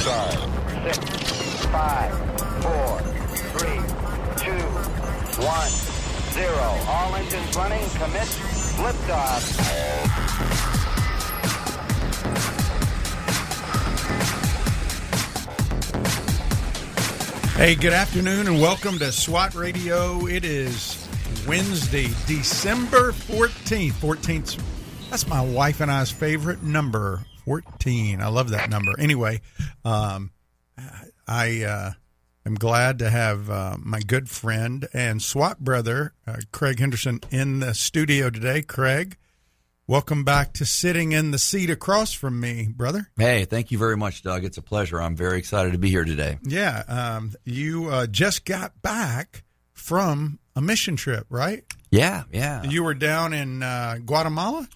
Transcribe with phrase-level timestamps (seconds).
[0.00, 0.34] start.
[0.84, 2.12] Six, five,
[2.62, 3.00] four,
[3.56, 3.80] three,
[4.36, 4.62] two,
[5.42, 5.70] one,
[6.32, 6.68] zero.
[6.88, 7.88] All engines running.
[7.90, 8.28] Commit.
[8.76, 10.46] Liftoff.
[17.56, 20.26] Hey, good afternoon and welcome to SWAT Radio.
[20.26, 21.08] It is
[21.48, 23.92] Wednesday, December 14th.
[23.92, 24.62] 14th,
[25.08, 28.20] that's my wife and I's favorite number, 14.
[28.20, 28.92] I love that number.
[28.98, 29.40] Anyway,
[29.84, 30.32] um,
[31.28, 31.92] I uh,
[32.44, 37.60] am glad to have uh, my good friend and SWAT brother, uh, Craig Henderson, in
[37.60, 38.62] the studio today.
[38.62, 39.16] Craig,
[39.86, 43.10] welcome back to sitting in the seat across from me, brother.
[43.16, 44.44] Hey, thank you very much, Doug.
[44.44, 45.00] It's a pleasure.
[45.00, 46.38] I'm very excited to be here today.
[46.42, 51.62] Yeah, um, you uh, just got back from a mission trip, right?
[51.92, 52.64] Yeah, yeah.
[52.64, 54.68] You were down in uh, Guatemala.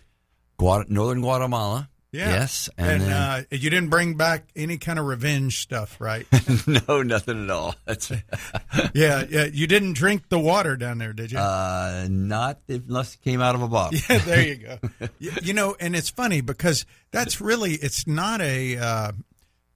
[0.57, 1.89] Guat- Northern Guatemala.
[2.13, 2.31] Yeah.
[2.31, 6.27] Yes, and, and, then, uh, you didn't bring back any kind of revenge stuff, right?
[6.89, 7.77] no, nothing at all.
[7.85, 8.11] That's
[8.95, 9.45] yeah, yeah.
[9.45, 11.39] You didn't drink the water down there, did you?
[11.39, 14.01] uh, not unless it came out of a bottle.
[14.09, 14.79] yeah, there you go.
[15.21, 19.13] you, you know, and it's funny because that's really it's not a uh,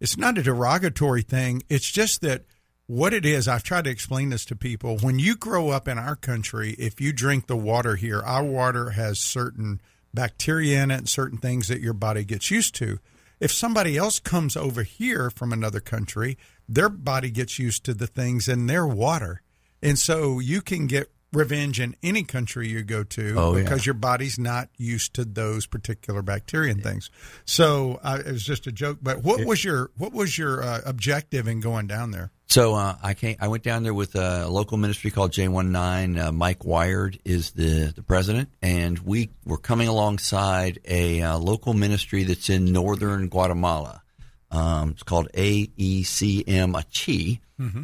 [0.00, 1.62] it's not a derogatory thing.
[1.68, 2.42] It's just that
[2.86, 3.46] what it is.
[3.46, 4.98] I've tried to explain this to people.
[4.98, 8.90] When you grow up in our country, if you drink the water here, our water
[8.90, 9.80] has certain
[10.14, 12.98] bacteria in it and certain things that your body gets used to.
[13.40, 18.06] If somebody else comes over here from another country, their body gets used to the
[18.06, 19.42] things in their water.
[19.82, 23.62] And so you can get revenge in any country you go to Oh, yeah.
[23.62, 27.10] because your body's not used to those particular bacteria and things.
[27.44, 28.98] So uh, it was just a joke.
[29.02, 32.30] But what was your what was your uh, objective in going down there?
[32.46, 33.36] So uh, I came.
[33.40, 36.22] I went down there with a local ministry called J19.
[36.22, 41.74] Uh, Mike Wired is the the president, and we were coming alongside a uh, local
[41.74, 44.02] ministry that's in northern Guatemala.
[44.50, 47.40] Um, it's called AECM Achi,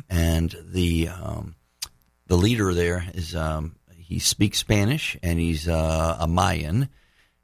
[0.08, 1.54] and the um,
[2.30, 6.88] the leader there is um, he speaks Spanish and he's uh, a Mayan,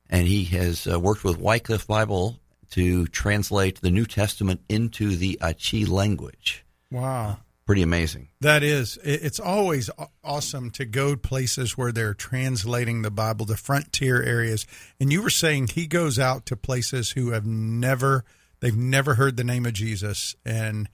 [0.09, 2.39] and he has uh, worked with Wycliffe Bible
[2.71, 6.65] to translate the New Testament into the Achi language.
[6.93, 7.39] Wow.
[7.67, 8.29] Pretty amazing.
[8.41, 8.97] That is.
[9.03, 9.91] It's always
[10.23, 14.69] awesome to go places where they're translating the Bible, the frontier areas.
[15.01, 18.25] And you were saying he goes out to places who have never,
[18.61, 20.89] they've never heard the name of Jesus, and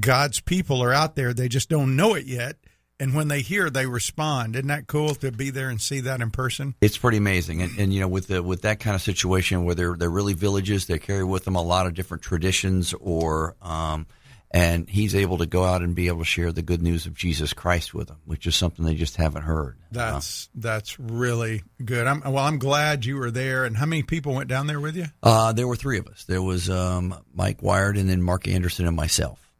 [0.00, 1.32] God's people are out there.
[1.32, 2.56] They just don't know it yet.
[2.98, 4.56] And when they hear, they respond.
[4.56, 6.74] Isn't that cool to be there and see that in person?
[6.80, 9.74] It's pretty amazing, and, and you know, with the, with that kind of situation where
[9.74, 14.06] they're they're really villages, they carry with them a lot of different traditions, or um,
[14.50, 17.14] and he's able to go out and be able to share the good news of
[17.14, 19.76] Jesus Christ with them, which is something they just haven't heard.
[19.90, 22.06] That's that's really good.
[22.06, 22.38] I'm well.
[22.38, 23.64] I'm glad you were there.
[23.66, 25.06] And how many people went down there with you?
[25.22, 26.24] Uh, there were three of us.
[26.24, 29.50] There was um, Mike Wired, and then Mark Anderson and myself.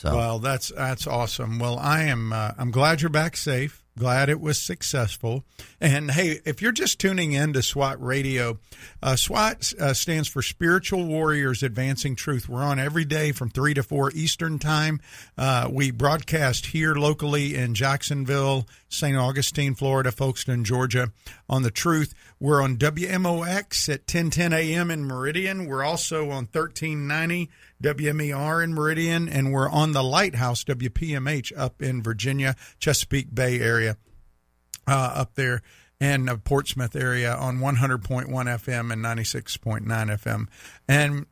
[0.00, 1.58] So Well, that's that's awesome.
[1.58, 3.79] Well, I am uh, I'm glad you're back safe.
[3.98, 5.44] Glad it was successful.
[5.80, 8.58] And hey, if you're just tuning in to SWAT Radio,
[9.02, 12.48] uh, SWAT uh, stands for Spiritual Warriors Advancing Truth.
[12.48, 15.00] We're on every day from three to four Eastern Time.
[15.36, 19.16] Uh, we broadcast here locally in Jacksonville, St.
[19.16, 21.12] Augustine, Florida, Folkston, Georgia,
[21.48, 22.14] on the Truth.
[22.38, 24.90] We're on WMOX at 1010 a.m.
[24.90, 25.66] in Meridian.
[25.66, 27.50] We're also on 1390
[27.82, 33.89] WMER in Meridian, and we're on the Lighthouse WPMH up in Virginia, Chesapeake Bay area,
[34.86, 35.62] uh, up there,
[36.00, 40.46] and uh, Portsmouth area on 100.1 FM and 96.9 FM.
[40.88, 41.26] And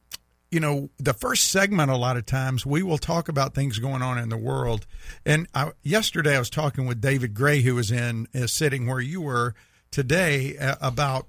[0.51, 4.01] you know, the first segment, a lot of times, we will talk about things going
[4.01, 4.87] on in the world.
[5.27, 9.01] And I, yesterday, I was talking with David Gray, who was in uh, sitting where
[9.01, 9.55] you were
[9.91, 11.27] today, uh, about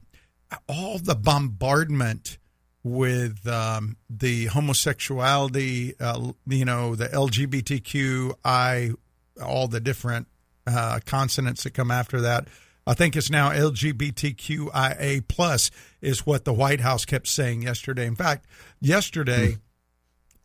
[0.68, 2.38] all the bombardment
[2.82, 8.96] with um, the homosexuality, uh, you know, the LGBTQI,
[9.44, 10.28] all the different
[10.70, 12.48] uh, consonants that come after that.
[12.88, 15.70] I think it's now LGBTQIA plus
[16.02, 18.08] is what the White House kept saying yesterday.
[18.08, 18.48] In fact,
[18.82, 19.58] yesterday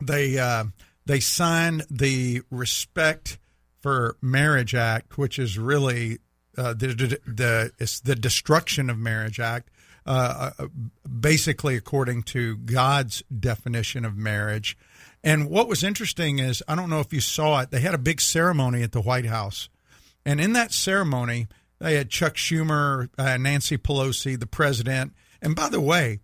[0.01, 0.65] they uh,
[1.05, 3.39] they signed the Respect
[3.81, 6.19] for Marriage Act, which is really
[6.57, 9.69] uh, the, the the it's the Destruction of Marriage Act.
[10.07, 10.67] Uh, uh,
[11.19, 14.77] basically, according to God's definition of marriage.
[15.23, 17.97] And what was interesting is, I don't know if you saw it, they had a
[17.97, 19.67] big ceremony at the White House.
[20.25, 21.47] And in that ceremony,
[21.79, 25.13] they had Chuck Schumer, uh, Nancy Pelosi, the president.
[25.41, 26.19] And by the way,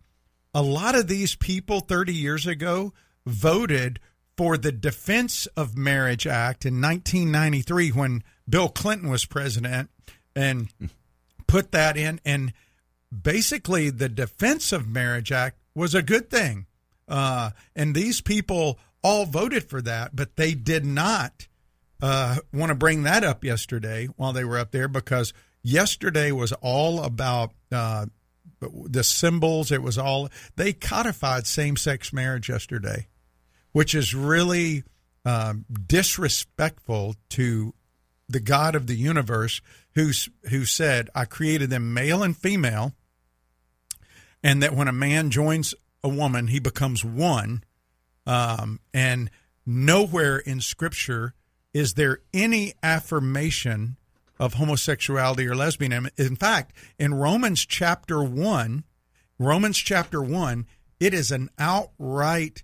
[0.53, 2.93] a lot of these people 30 years ago
[3.25, 3.99] voted
[4.37, 9.89] for the Defense of Marriage Act in 1993 when Bill Clinton was president
[10.35, 10.69] and
[11.47, 12.19] put that in.
[12.25, 12.53] And
[13.11, 16.65] basically, the Defense of Marriage Act was a good thing.
[17.07, 21.47] Uh, and these people all voted for that, but they did not
[22.01, 26.51] uh, want to bring that up yesterday while they were up there because yesterday was
[26.53, 28.07] all about uh,
[28.59, 29.71] the symbols.
[29.71, 33.07] It was all they codified same sex marriage yesterday,
[33.71, 34.83] which is really
[35.25, 37.73] um, disrespectful to
[38.27, 39.61] the God of the universe,
[39.95, 42.93] who's who said, "I created them male and female."
[44.43, 47.63] and that when a man joins a woman, he becomes one.
[48.25, 49.29] Um, and
[49.65, 51.33] nowhere in Scripture
[51.73, 53.97] is there any affirmation
[54.41, 56.09] of homosexuality or lesbianism.
[56.17, 58.83] In fact, in Romans chapter 1,
[59.37, 60.65] Romans chapter 1,
[60.99, 62.63] it is an outright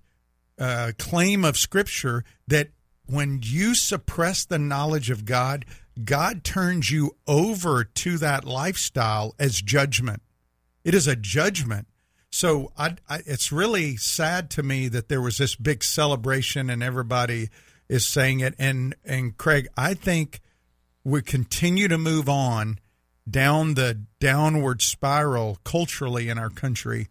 [0.57, 2.69] uh, claim of Scripture that
[3.05, 5.65] when you suppress the knowledge of God,
[6.03, 10.23] God turns you over to that lifestyle as judgment.
[10.83, 11.87] It is a judgment.
[12.31, 16.81] So I, I, it's really sad to me that there was this big celebration and
[16.81, 17.49] everybody
[17.89, 18.55] is saying it.
[18.57, 20.41] And and Craig, I think
[21.03, 22.79] we continue to move on
[23.29, 27.07] down the downward spiral culturally in our country,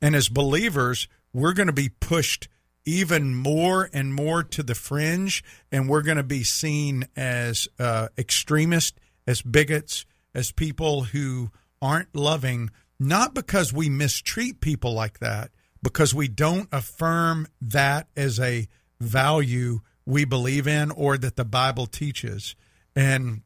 [0.00, 2.48] and as believers, we're going to be pushed
[2.84, 8.08] even more and more to the fringe, and we're going to be seen as uh,
[8.16, 11.50] extremists, as bigots, as people who
[11.82, 15.50] aren't loving not because we mistreat people like that,
[15.82, 18.68] because we don't affirm that as a
[19.00, 22.56] value we believe in or that the Bible teaches.
[22.96, 23.42] And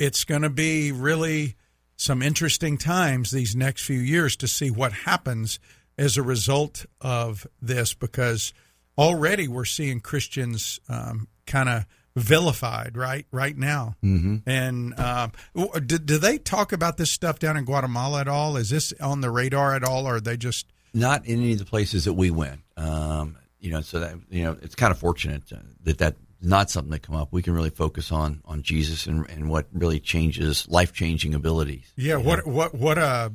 [0.00, 1.54] it's going to be really
[1.96, 5.60] some interesting times these next few years to see what happens
[5.96, 8.52] as a result of this because
[8.98, 13.94] already we're seeing Christians um, kind of vilified right right now.
[14.02, 14.38] Mm-hmm.
[14.46, 18.56] And uh, do, do, they talk about this stuff down in Guatemala at all?
[18.56, 21.60] Is this on the radar at all, or are they just not in any of
[21.60, 22.62] the places that we went?
[22.76, 26.70] Um, you know, so that you know, it's kind of fortunate uh, that that not
[26.70, 27.28] something that come up.
[27.30, 31.92] We can really focus on on Jesus and, and what really changes life changing abilities.
[31.96, 32.16] Yeah.
[32.16, 32.52] What know?
[32.52, 33.32] what what a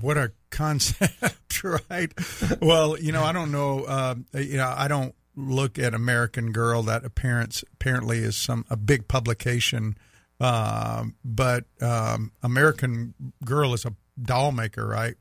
[0.00, 2.12] what a concept, right?
[2.60, 3.84] well, you know, I don't know.
[3.84, 6.82] Uh, you know, I don't look at American Girl.
[6.82, 9.96] That appearance apparently is some a big publication,
[10.40, 13.14] uh, but um, American
[13.44, 15.14] Girl is a doll maker, right?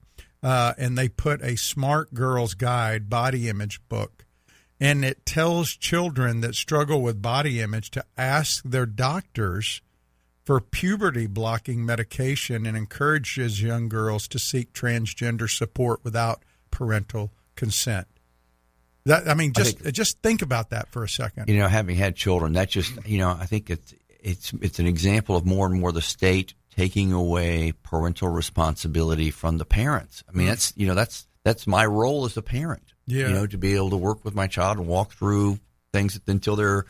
[0.43, 4.16] Uh, and they put a Smart Girls Guide body image book,
[4.79, 9.81] and it tells children that struggle with body image to ask their doctors
[10.45, 18.07] for puberty blocking medication and encourages young girls to seek transgender support without parental consent.
[19.05, 21.49] That I mean, just I think, just think about that for a second.
[21.49, 24.87] You know, having had children, that just you know, I think it's it's it's an
[24.87, 30.23] example of more and more the state taking away parental responsibility from the parents.
[30.29, 30.51] I mean, mm.
[30.51, 32.93] that's you know, that's that's my role as a parent.
[33.07, 33.29] Yeah.
[33.29, 35.59] You know, to be able to work with my child and walk through
[35.93, 36.85] things until they're,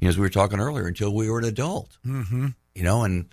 [0.00, 1.96] you know, as we were talking earlier, until we were an adult.
[2.04, 2.48] Mm-hmm.
[2.74, 3.26] You know, and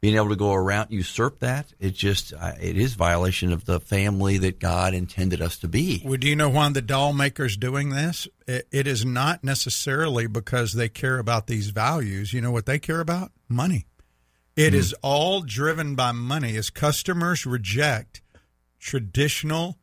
[0.00, 3.80] being able to go around usurp that it just uh, it is violation of the
[3.80, 6.02] family that God intended us to be.
[6.04, 8.28] Well, do you know why the doll makers doing this?
[8.46, 12.32] It, it is not necessarily because they care about these values.
[12.32, 13.32] You know what they care about?
[13.48, 13.86] Money.
[14.54, 14.76] It mm.
[14.76, 16.56] is all driven by money.
[16.56, 18.22] As customers reject
[18.78, 19.76] traditional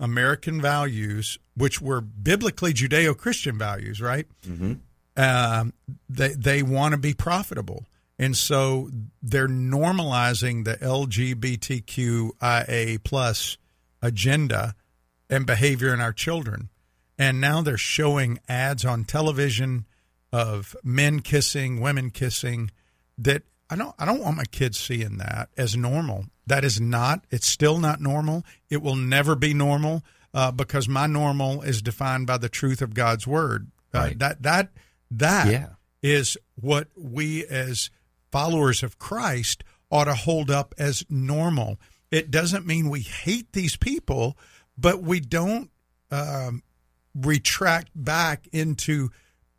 [0.00, 4.26] American values, which were biblically Judeo-Christian values, right?
[4.46, 4.74] Mm-hmm.
[5.16, 5.64] Uh,
[6.08, 7.84] they they want to be profitable
[8.18, 8.90] and so
[9.22, 12.34] they're normalizing the LGBTQIA
[13.04, 13.56] plus
[14.02, 14.74] agenda
[15.30, 16.68] and behavior in our children.
[17.16, 19.86] And now they're showing ads on television
[20.32, 22.72] of men kissing, women kissing
[23.16, 26.26] that I don't I don't want my kids seeing that as normal.
[26.46, 28.44] That is not it's still not normal.
[28.70, 32.94] It will never be normal uh, because my normal is defined by the truth of
[32.94, 33.70] God's word.
[33.94, 34.18] Uh, right.
[34.18, 34.70] That that
[35.10, 35.68] that yeah.
[36.02, 37.90] is what we as
[38.30, 41.78] followers of Christ ought to hold up as normal.
[42.10, 44.36] It doesn't mean we hate these people,
[44.76, 45.70] but we don't
[46.10, 46.62] um,
[47.14, 49.10] retract back into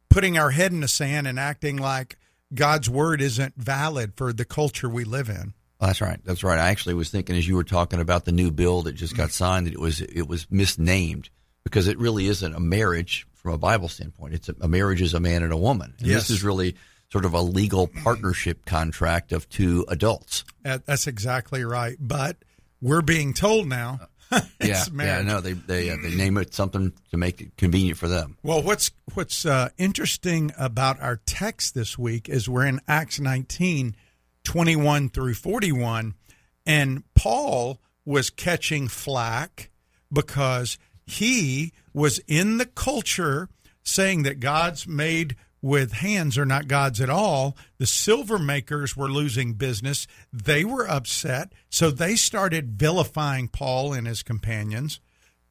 [0.10, 2.18] putting our head in the sand and acting like
[2.54, 5.54] God's word isn't valid for the culture we live in.
[5.80, 6.20] that's right.
[6.24, 6.60] That's right.
[6.60, 9.32] I actually was thinking as you were talking about the new bill that just got
[9.32, 11.30] signed that it was it was misnamed
[11.64, 14.34] because it really isn't a marriage from a Bible standpoint.
[14.34, 15.94] It's a, a marriage is a man and a woman.
[16.00, 16.28] And yes.
[16.28, 16.76] this is really
[17.12, 20.44] sort of a legal partnership contract of two adults.
[20.64, 21.98] That's exactly right.
[22.00, 22.38] But
[22.82, 24.00] we're being told now.
[24.62, 28.08] yeah, yeah, no, they they uh, they name it something to make it convenient for
[28.08, 28.38] them.
[28.44, 33.96] Well, what's what's uh, interesting about our text this week is we're in Acts 19,
[34.44, 36.14] 21 through 41,
[36.66, 39.72] and Paul was catching flack
[40.12, 43.50] because he was in the culture
[43.84, 47.58] saying that gods made with hands are not gods at all.
[47.78, 50.08] The silver makers were losing business.
[50.32, 51.54] They were upset.
[51.70, 55.00] So they started vilifying Paul and his companions.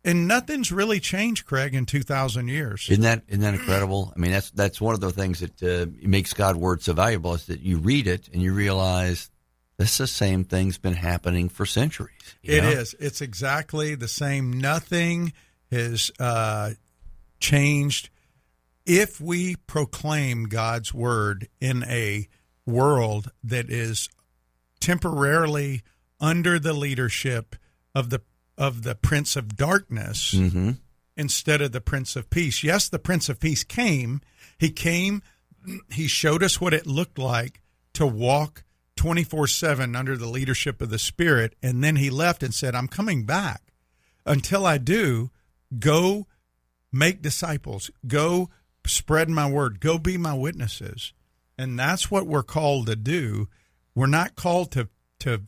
[0.05, 2.87] And nothing's really changed, Craig, in 2,000 years.
[2.89, 4.13] Isn't that isn't that incredible?
[4.17, 7.35] I mean, that's that's one of the things that uh, makes God's word so valuable
[7.35, 9.29] is that you read it and you realize
[9.77, 12.13] this the same thing's been happening for centuries.
[12.43, 12.71] It know?
[12.71, 12.95] is.
[12.99, 14.53] It's exactly the same.
[14.53, 15.33] Nothing
[15.71, 16.71] has uh,
[17.41, 18.11] changed.
[18.89, 22.27] If we proclaim God's word in a
[22.65, 24.09] world that is
[24.81, 25.83] temporarily
[26.19, 27.55] under the leadership
[27.95, 28.23] of the
[28.57, 30.71] of the Prince of Darkness mm-hmm.
[31.19, 32.65] instead of the Prince of Peace.
[32.65, 34.23] Yes, the Prince of Peace came.
[34.59, 35.23] He came.
[35.93, 37.61] He showed us what it looked like
[37.93, 38.65] to walk
[38.97, 41.55] 24 7 under the leadership of the Spirit.
[41.63, 43.63] And then he left and said, I'm coming back.
[44.25, 45.31] Until I do,
[45.79, 46.27] go
[46.91, 48.51] make disciples, go
[48.89, 51.13] spread my word, go be my witnesses.
[51.57, 53.49] And that's what we're called to do.
[53.95, 54.89] We're not called to,
[55.21, 55.43] to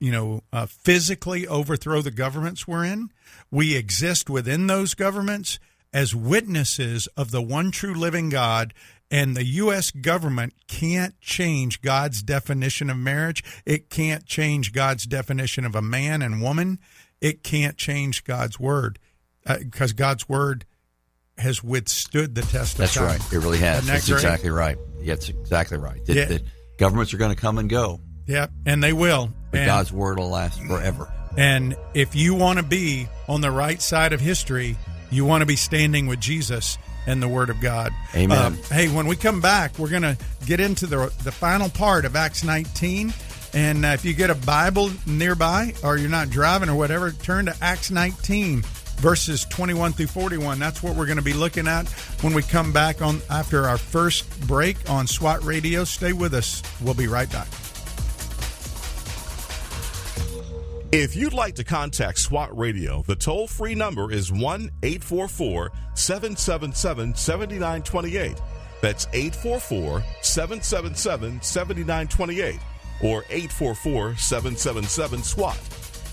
[0.00, 3.10] you know, uh, physically overthrow the governments we're in.
[3.50, 5.58] We exist within those governments
[5.92, 8.74] as witnesses of the one true living God.
[9.10, 9.92] And the U.S.
[9.92, 13.44] government can't change God's definition of marriage.
[13.64, 16.80] It can't change God's definition of a man and woman.
[17.20, 18.98] It can't change God's word
[19.46, 20.64] because uh, God's word
[21.36, 23.18] has withstood the test That's of time.
[23.18, 23.32] right.
[23.32, 23.86] It really has.
[23.86, 24.76] That's exactly right.
[25.00, 26.04] Yeah, that's exactly right.
[26.04, 26.24] The, yeah.
[26.26, 26.42] the
[26.78, 28.00] governments are going to come and go.
[28.26, 29.30] Yep, and they will.
[29.50, 31.12] But and, God's word will last forever.
[31.36, 34.76] And if you want to be on the right side of history,
[35.10, 37.92] you want to be standing with Jesus and the Word of God.
[38.14, 38.38] Amen.
[38.38, 42.04] Um, hey, when we come back, we're going to get into the the final part
[42.04, 43.12] of Acts 19.
[43.52, 47.46] And uh, if you get a Bible nearby, or you're not driving or whatever, turn
[47.46, 48.64] to Acts 19
[49.04, 50.58] verses 21 through 41.
[50.58, 51.86] That's what we're going to be looking at
[52.22, 55.84] when we come back on after our first break on SWAT Radio.
[55.84, 56.62] Stay with us.
[56.80, 57.46] We'll be right back.
[60.90, 67.14] If you'd like to contact SWAT Radio, the toll free number is 1 844 777
[67.14, 68.40] 7928.
[68.80, 72.58] That's 844 777 7928
[73.02, 75.83] or 844 777 SWAT.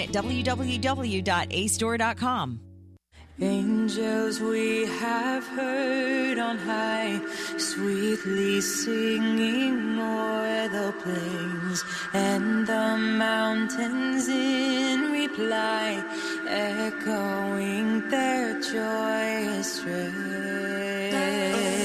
[0.00, 2.60] at www.astore.com.
[3.40, 7.20] Angels we have heard on high,
[7.56, 16.02] sweetly singing o'er the plains and the mountains in reply,
[16.48, 21.77] echoing their joyous strains.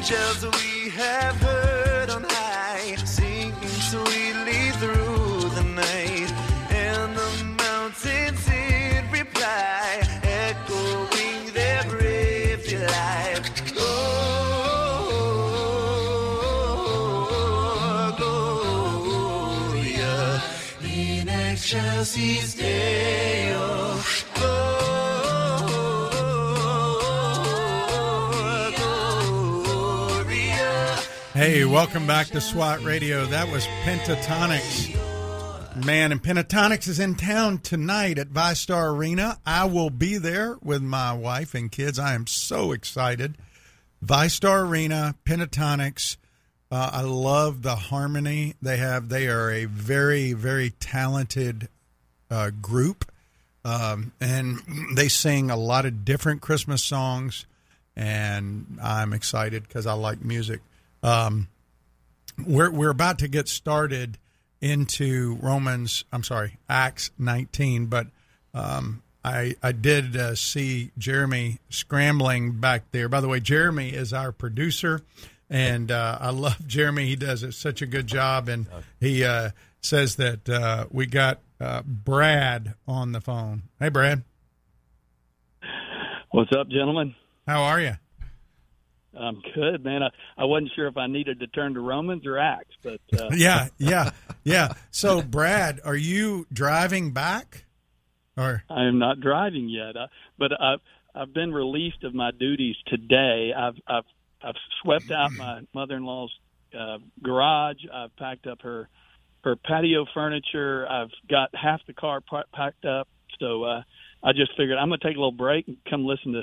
[0.00, 3.52] Angels we have heard on high, singing
[3.90, 6.32] sweetly through the night,
[6.70, 13.44] and the mountains in reply, echoing their brave delight.
[13.76, 13.90] Oh,
[19.76, 20.42] Gloria
[20.82, 22.54] in excelsis
[31.70, 33.24] welcome back to SWAT Radio.
[33.26, 34.92] That was Pentatonix.
[35.86, 39.38] Man, and Pentatonix is in town tonight at VyStar Arena.
[39.46, 41.96] I will be there with my wife and kids.
[41.96, 43.38] I am so excited.
[44.04, 46.16] VyStar Arena, Pentatonix.
[46.72, 49.08] Uh, I love the harmony they have.
[49.08, 51.68] They are a very, very talented
[52.32, 53.12] uh, group,
[53.64, 54.60] um, and
[54.96, 57.46] they sing a lot of different Christmas songs.
[57.94, 60.62] And I'm excited because I like music.
[61.04, 61.46] Um,
[62.46, 64.18] we're we're about to get started
[64.60, 66.04] into Romans.
[66.12, 68.06] I'm sorry, Acts 19, but
[68.54, 73.08] um, I I did uh, see Jeremy scrambling back there.
[73.08, 75.02] By the way, Jeremy is our producer,
[75.48, 77.06] and uh, I love Jeremy.
[77.06, 78.66] He does it such a good job, and
[79.00, 83.62] he uh, says that uh, we got uh, Brad on the phone.
[83.78, 84.22] Hey, Brad,
[86.30, 87.14] What's up, gentlemen?
[87.46, 87.94] how are you?
[89.18, 90.02] I'm good, man.
[90.02, 93.30] I, I wasn't sure if I needed to turn to Romans or Acts, but uh,
[93.34, 94.10] Yeah, yeah,
[94.44, 94.74] yeah.
[94.90, 97.64] So, Brad, are you driving back?
[98.36, 99.96] Or I am not driving yet.
[99.96, 100.06] Uh,
[100.38, 100.80] but I've
[101.14, 103.52] I've been released of my duties today.
[103.56, 104.04] I've I've
[104.42, 106.32] I've swept out my mother-in-law's
[106.78, 107.84] uh, garage.
[107.92, 108.88] I've packed up her
[109.42, 110.86] her patio furniture.
[110.88, 113.08] I've got half the car pa- packed up.
[113.38, 113.82] So uh,
[114.22, 116.42] I just figured I'm going to take a little break and come listen to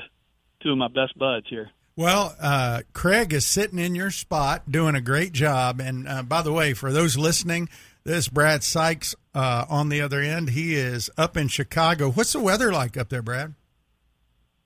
[0.63, 1.69] two of my best buds here.
[1.97, 5.81] Well, uh, Craig is sitting in your spot doing a great job.
[5.81, 7.69] And uh, by the way, for those listening,
[8.03, 10.51] this Brad Sykes uh, on the other end.
[10.51, 12.11] He is up in Chicago.
[12.11, 13.55] What's the weather like up there, Brad?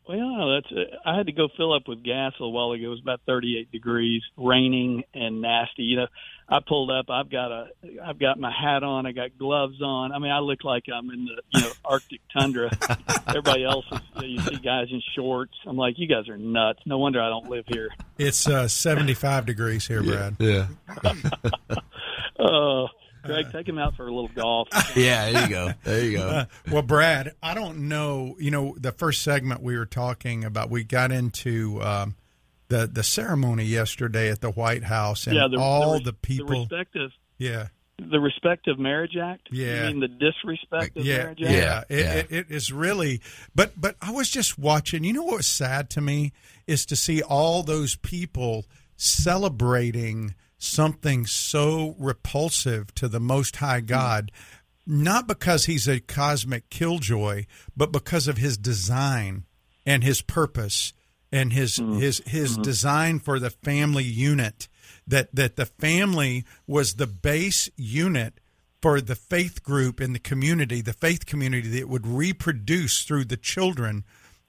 [0.09, 0.73] Well, that's.
[0.73, 2.88] Uh, I had to go fill up with gas a while ago.
[2.88, 5.83] It was about 38 degrees, raining and nasty.
[5.83, 6.07] You know,
[6.51, 7.05] I pulled up.
[7.10, 7.67] I've got a.
[8.03, 9.05] I've got my hat on.
[9.05, 10.12] I got gloves on.
[10.12, 12.70] I mean, I look like I'm in the you know Arctic tundra.
[13.27, 14.01] Everybody else is.
[14.22, 15.53] You see guys in shorts.
[15.65, 16.81] I'm like, you guys are nuts.
[16.86, 17.89] No wonder I don't live here.
[18.17, 20.36] It's uh, 75 degrees here, Brad.
[20.39, 20.67] Yeah.
[22.38, 22.88] Uh,
[23.24, 24.67] Greg, take him out for a little golf.
[24.96, 25.72] Yeah, there you go.
[25.84, 26.27] There you go.
[26.27, 28.36] Uh, well, Brad, I don't know.
[28.39, 32.15] You know, the first segment we were talking about, we got into um,
[32.71, 36.47] the the ceremony yesterday at the White House, and yeah, the, all the, the, people.
[36.47, 37.67] the respective, yeah,
[38.09, 39.49] the Respective Marriage Act.
[39.51, 39.87] Yeah.
[39.87, 41.51] you mean the Disrespect of yeah, Marriage Act.
[41.51, 41.83] yeah.
[41.89, 42.13] It, yeah.
[42.13, 43.21] It, it is really.
[43.53, 45.03] But but I was just watching.
[45.03, 46.31] You know what was sad to me
[46.65, 53.87] is to see all those people celebrating something so repulsive to the Most High mm-hmm.
[53.87, 54.31] God.
[54.87, 57.45] Not because he's a cosmic killjoy,
[57.77, 59.45] but because of his design
[59.85, 60.93] and his purpose
[61.31, 62.00] and his mm-hmm.
[62.00, 62.61] his his mm-hmm.
[62.61, 64.67] design for the family unit
[65.07, 68.39] that that the family was the base unit
[68.81, 73.37] for the faith group in the community the faith community that would reproduce through the
[73.37, 74.03] children.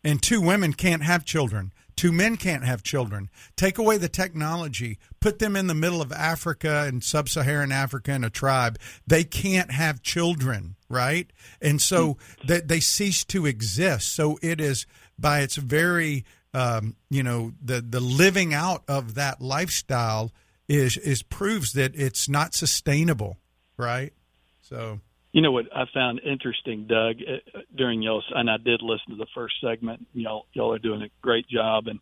[0.04, 1.72] And two women can't have children.
[1.94, 3.30] Two men can't have children.
[3.54, 4.98] Take away the technology.
[5.20, 8.80] Put them in the middle of africa and sub-saharan africa in a tribe.
[9.06, 11.32] They can't have children right?
[11.60, 12.46] And so mm-hmm.
[12.48, 14.14] that they cease to exist.
[14.14, 14.86] So it is
[15.18, 20.32] by its very um, you know the the living out of that lifestyle
[20.68, 23.38] is is proves that it's not sustainable
[23.76, 24.12] right
[24.60, 25.00] so
[25.32, 29.16] You know what I found interesting, Doug, uh, during y'all's, and I did listen to
[29.16, 30.06] the first segment.
[30.12, 31.86] Y'all, y'all are doing a great job.
[31.86, 32.00] And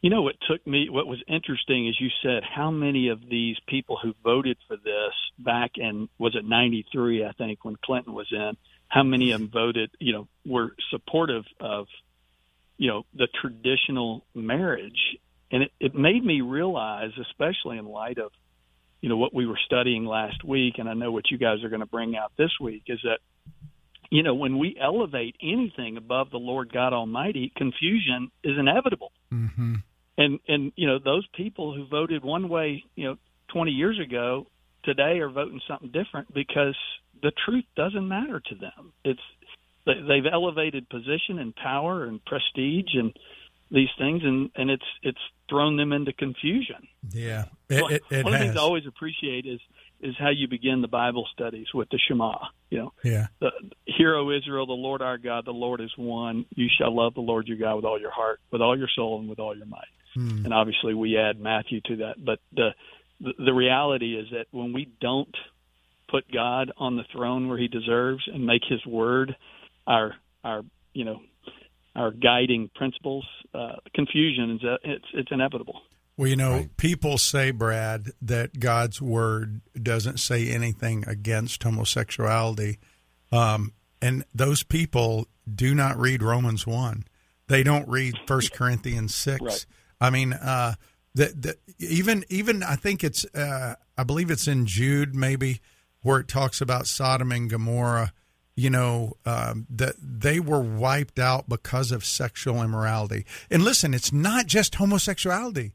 [0.00, 3.56] you know what took me, what was interesting is you said how many of these
[3.68, 8.28] people who voted for this back in was it '93, I think, when Clinton was
[8.30, 8.56] in,
[8.88, 11.88] how many of them voted, you know, were supportive of,
[12.78, 15.18] you know, the traditional marriage,
[15.50, 18.32] and it, it made me realize, especially in light of
[19.00, 21.68] you know what we were studying last week and I know what you guys are
[21.68, 23.18] going to bring out this week is that
[24.10, 29.12] you know when we elevate anything above the Lord God Almighty confusion is inevitable.
[29.32, 29.74] Mm-hmm.
[30.18, 33.16] and and you know those people who voted one way you know
[33.52, 34.46] 20 years ago
[34.82, 36.76] today are voting something different because
[37.22, 38.92] the truth doesn't matter to them.
[39.04, 39.20] It's
[39.86, 43.16] they- they've elevated position and power and prestige and
[43.70, 45.18] these things and and it's it's
[45.48, 48.86] thrown them into confusion yeah it, one it, it one of the things I always
[48.86, 49.60] appreciate is
[50.00, 52.34] is how you begin the Bible studies with the Shema.
[52.70, 53.50] You know, yeah the
[53.86, 56.44] Hear, O Israel, the Lord our God, the Lord is one.
[56.54, 59.18] You shall love the Lord your God with all your heart, with all your soul,
[59.20, 59.88] and with all your might.
[60.14, 60.44] Hmm.
[60.44, 62.22] And obviously, we add Matthew to that.
[62.22, 62.74] But the,
[63.20, 65.34] the the reality is that when we don't
[66.08, 69.34] put God on the throne where He deserves and make His Word
[69.86, 71.20] our our you know
[71.94, 75.80] our guiding principles, uh, confusion is uh, it's it's inevitable.
[76.16, 82.78] Well, you know, people say, Brad, that God's word doesn't say anything against homosexuality.
[83.30, 87.04] Um, and those people do not read Romans 1.
[87.48, 89.42] They don't read First Corinthians 6.
[89.42, 89.66] Right.
[90.00, 90.76] I mean, uh,
[91.14, 95.60] the, the, even, even I think it's, uh, I believe it's in Jude maybe,
[96.00, 98.12] where it talks about Sodom and Gomorrah,
[98.56, 103.24] you know, um, that they were wiped out because of sexual immorality.
[103.50, 105.72] And listen, it's not just homosexuality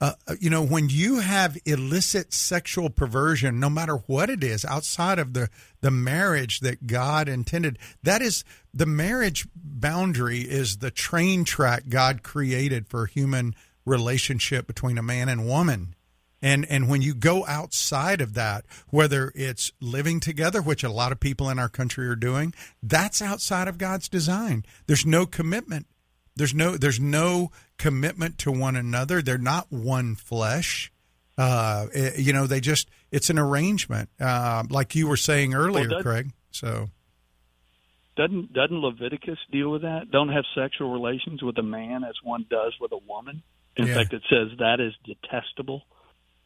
[0.00, 5.18] uh, you know, when you have illicit sexual perversion, no matter what it is, outside
[5.18, 5.48] of the
[5.80, 12.22] the marriage that God intended, that is the marriage boundary is the train track God
[12.22, 15.94] created for human relationship between a man and woman.
[16.40, 21.10] And and when you go outside of that, whether it's living together, which a lot
[21.10, 24.64] of people in our country are doing, that's outside of God's design.
[24.86, 25.86] There's no commitment.
[26.36, 29.20] There's no there's no commitment to one another.
[29.20, 30.92] They're not one flesh.
[31.36, 35.88] Uh, eh, you know, they just it's an arrangement, uh, like you were saying earlier,
[35.88, 36.30] that- Craig.
[36.52, 36.90] So
[38.16, 40.10] Doesn't doesn't Leviticus deal with that?
[40.10, 43.42] Don't have sexual relations with a man as one does with a woman.
[43.76, 43.94] In Yeah.
[43.94, 45.84] fact, it says that is detestable.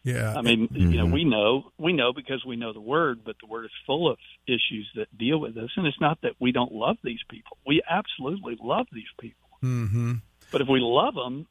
[0.05, 1.13] Yeah, I mean, you know, Mhm.
[1.13, 4.19] we know we know because we know the word, but the word is full of
[4.47, 5.71] issues that deal with this.
[5.77, 7.57] And it's not that we don't love these people.
[7.67, 9.49] We absolutely love these people.
[9.61, 10.15] hmm
[10.51, 11.47] But if we love them,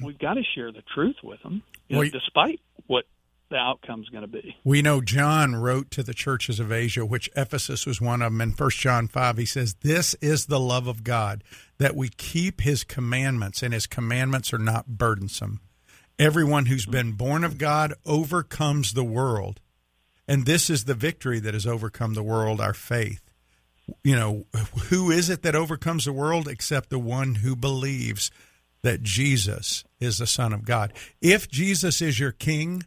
[0.00, 3.04] we've got to share the truth with them, you know, Well, despite what
[3.48, 4.56] the outcome's going to be.
[4.64, 8.40] We know John wrote to the churches of Asia, which Ephesus was one of them.
[8.40, 11.44] In 1 John 5, he says, This is the love of God,
[11.78, 15.60] that we keep his commandments, and his commandments are not burdensome.
[16.18, 19.60] Everyone who's been born of God overcomes the world.
[20.26, 23.20] And this is the victory that has overcome the world, our faith.
[24.02, 24.46] You know,
[24.88, 28.30] who is it that overcomes the world except the one who believes
[28.82, 30.92] that Jesus is the Son of God?
[31.20, 32.84] If Jesus is your king,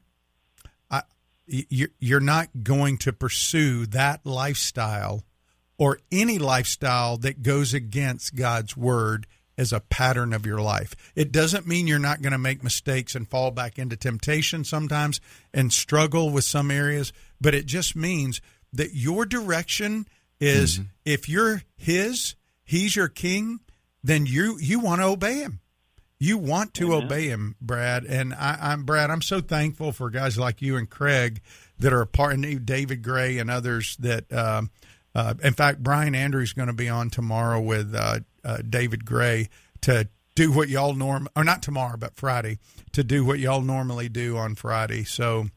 [0.90, 1.04] I,
[1.46, 5.24] you- you're not going to pursue that lifestyle
[5.78, 9.26] or any lifestyle that goes against God's word
[9.60, 10.96] as a pattern of your life.
[11.16, 15.20] It doesn't mean you're not going to make mistakes and fall back into temptation sometimes
[15.54, 18.40] and struggle with some areas, but it just means
[18.72, 20.08] that your direction
[20.40, 23.60] is if you're his, he's your king,
[24.02, 25.60] then you you want to obey him.
[26.18, 28.06] You want to obey him, Brad.
[28.06, 29.12] And I, I'm Brad.
[29.12, 31.42] I'm so thankful for guys like you and Craig
[31.80, 34.32] that are a part, and David Gray and others that.
[34.32, 34.72] Um,
[35.16, 39.50] uh, in fact, Brian Andrews going to be on tomorrow with uh, uh, David Gray
[39.82, 42.60] to do what y'all norm or not tomorrow, but Friday
[42.94, 45.04] to do what y'all normally do on Friday.
[45.04, 45.48] So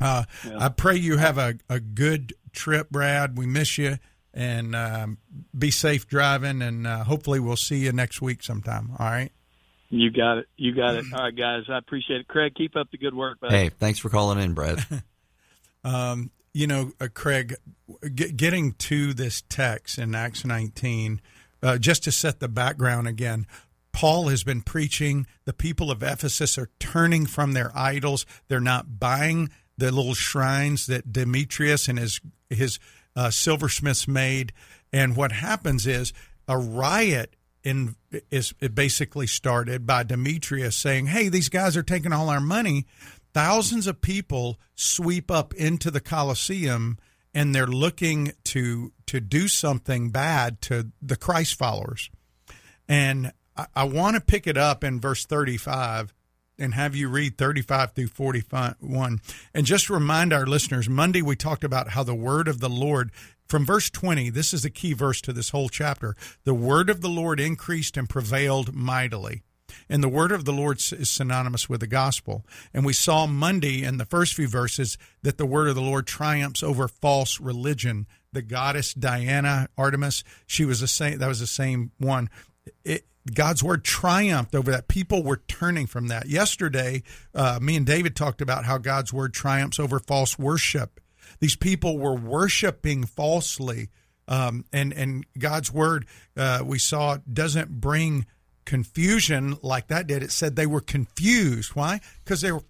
[0.00, 0.24] uh,
[0.58, 3.38] I pray you have a, a good trip, Brad.
[3.38, 3.98] We miss you.
[4.34, 5.18] And um,
[5.56, 8.92] be safe driving, and uh, hopefully we'll see you next week sometime.
[8.98, 9.30] All right.
[9.90, 10.46] You got it.
[10.56, 11.04] You got it.
[11.12, 11.64] All right, guys.
[11.68, 12.28] I appreciate it.
[12.28, 13.40] Craig, keep up the good work.
[13.40, 13.54] Buddy.
[13.54, 14.84] Hey, thanks for calling in, Brad.
[15.84, 17.56] Um, you know, uh, Craig,
[18.14, 21.20] get, getting to this text in Acts 19,
[21.62, 23.46] uh, just to set the background again,
[23.92, 25.26] Paul has been preaching.
[25.44, 28.26] The people of Ephesus are turning from their idols.
[28.48, 32.78] They're not buying the little shrines that Demetrius and his his
[33.14, 34.52] uh, silversmiths made.
[34.92, 36.12] And what happens is
[36.48, 37.96] a riot in
[38.30, 42.86] is it basically started by Demetrius saying, "Hey, these guys are taking all our money."
[43.34, 46.98] Thousands of people sweep up into the Colosseum
[47.34, 52.08] and they're looking to to do something bad to the Christ followers.
[52.88, 56.14] And I, I want to pick it up in verse 35
[56.58, 59.20] and have you read 35 through 41.
[59.52, 63.10] And just remind our listeners Monday we talked about how the word of the Lord,
[63.46, 66.16] from verse 20, this is the key verse to this whole chapter.
[66.44, 69.42] The word of the Lord increased and prevailed mightily.
[69.88, 72.44] And the word of the Lord is synonymous with the gospel.
[72.72, 76.06] And we saw Monday in the first few verses that the word of the Lord
[76.06, 78.06] triumphs over false religion.
[78.32, 81.18] The goddess Diana, Artemis, she was the same.
[81.18, 82.30] That was the same one.
[82.84, 84.88] It, God's word triumphed over that.
[84.88, 86.26] People were turning from that.
[86.26, 87.02] Yesterday,
[87.34, 91.00] uh, me and David talked about how God's word triumphs over false worship.
[91.38, 93.90] These people were worshiping falsely,
[94.28, 96.06] um, and and God's word
[96.36, 98.26] uh, we saw doesn't bring
[98.64, 100.22] confusion like that did.
[100.22, 101.74] It said they were confused.
[101.74, 102.00] Why?
[102.24, 102.62] Because they were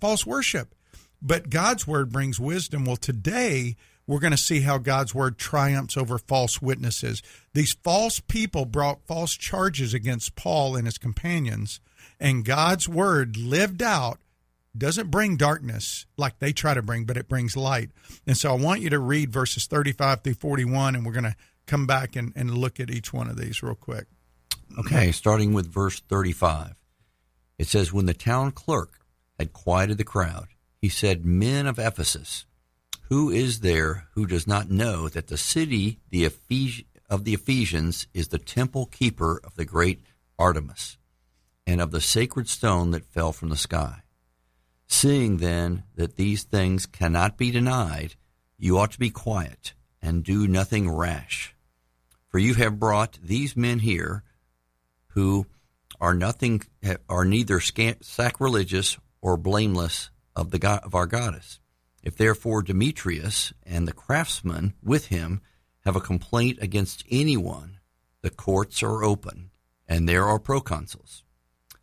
[0.00, 0.74] false worship.
[1.22, 2.84] But God's word brings wisdom.
[2.84, 7.22] Well, today we're going to see how God's word triumphs over false witnesses.
[7.54, 11.80] These false people brought false charges against Paul and his companions,
[12.20, 14.18] and God's word lived out
[14.76, 17.90] doesn't bring darkness like they try to bring, but it brings light.
[18.26, 21.36] And so I want you to read verses 35 through 41, and we're going to
[21.66, 24.06] come back and, and look at each one of these real quick.
[24.78, 26.74] Okay, starting with verse 35.
[27.58, 29.00] It says, When the town clerk
[29.38, 30.48] had quieted the crowd,
[30.82, 32.44] he said, Men of Ephesus,
[33.08, 38.06] who is there who does not know that the city the Ephes- of the Ephesians
[38.12, 40.02] is the temple keeper of the great
[40.38, 40.98] Artemis
[41.66, 44.02] and of the sacred stone that fell from the sky?
[44.86, 48.14] Seeing then that these things cannot be denied,
[48.58, 51.54] you ought to be quiet and do nothing rash.
[52.28, 54.22] For you have brought these men here
[55.16, 55.46] who
[55.98, 56.62] are nothing
[57.08, 61.58] are neither sacrilegious or blameless of the god, of our goddess.
[62.02, 65.40] If therefore Demetrius and the craftsmen with him
[65.86, 67.78] have a complaint against anyone,
[68.20, 69.50] the courts are open,
[69.88, 71.22] and there are proconsuls.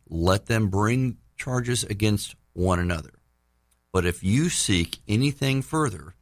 [0.08, 3.14] Let them bring charges against one another.
[3.92, 6.14] But if you seek anything further,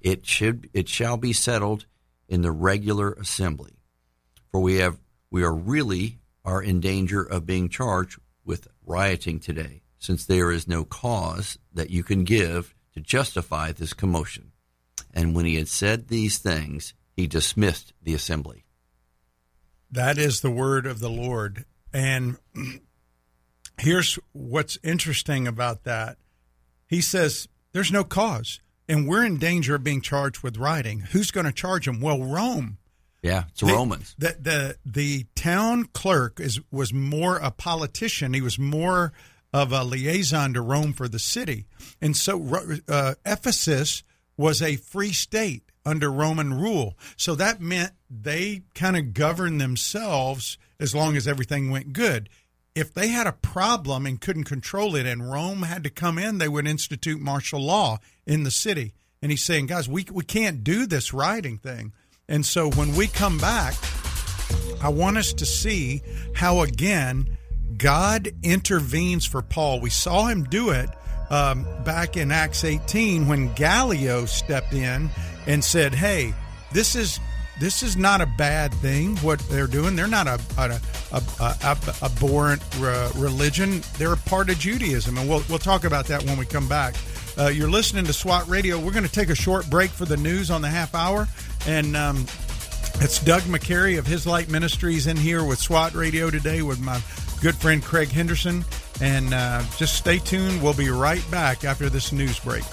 [0.00, 1.86] it should it shall be settled
[2.28, 3.72] in the regular assembly.
[4.52, 4.98] For we have
[5.30, 10.68] we are really are in danger of being charged with rioting today, since there is
[10.68, 14.52] no cause that you can give to justify this commotion.
[15.12, 18.64] And when he had said these things, he dismissed the assembly.
[19.90, 21.64] That is the word of the Lord.
[21.92, 22.36] And
[23.78, 26.18] here's what's interesting about that.
[26.86, 31.00] He says there's no cause, and we're in danger of being charged with rioting.
[31.00, 32.00] Who's going to charge them?
[32.00, 32.78] Well, Rome.
[33.24, 34.14] Yeah, it's the, Romans.
[34.18, 38.34] The, the the town clerk is was more a politician.
[38.34, 39.14] He was more
[39.50, 41.64] of a liaison to Rome for the city,
[42.02, 44.02] and so uh, Ephesus
[44.36, 46.98] was a free state under Roman rule.
[47.16, 52.28] So that meant they kind of governed themselves as long as everything went good.
[52.74, 56.36] If they had a problem and couldn't control it, and Rome had to come in,
[56.36, 58.92] they would institute martial law in the city.
[59.22, 61.94] And he's saying, guys, we we can't do this rioting thing.
[62.28, 63.74] And so when we come back,
[64.80, 66.02] I want us to see
[66.34, 67.36] how, again,
[67.76, 69.80] God intervenes for Paul.
[69.80, 70.88] We saw him do it
[71.30, 75.10] um, back in Acts 18 when Gallio stepped in
[75.46, 76.34] and said, Hey,
[76.72, 77.20] this is.
[77.60, 79.16] This is not a bad thing.
[79.18, 80.80] What they're doing, they're not a a,
[81.12, 83.80] a, a, abhorrent uh, religion.
[83.96, 86.96] They're a part of Judaism, and we'll we'll talk about that when we come back.
[87.38, 88.76] Uh, you're listening to SWAT Radio.
[88.78, 91.28] We're going to take a short break for the news on the half hour.
[91.66, 92.26] And um,
[93.00, 97.00] it's Doug McCary of His Light Ministries in here with SWAT Radio today with my
[97.40, 98.64] good friend Craig Henderson.
[99.00, 100.62] And uh, just stay tuned.
[100.62, 102.64] We'll be right back after this news break.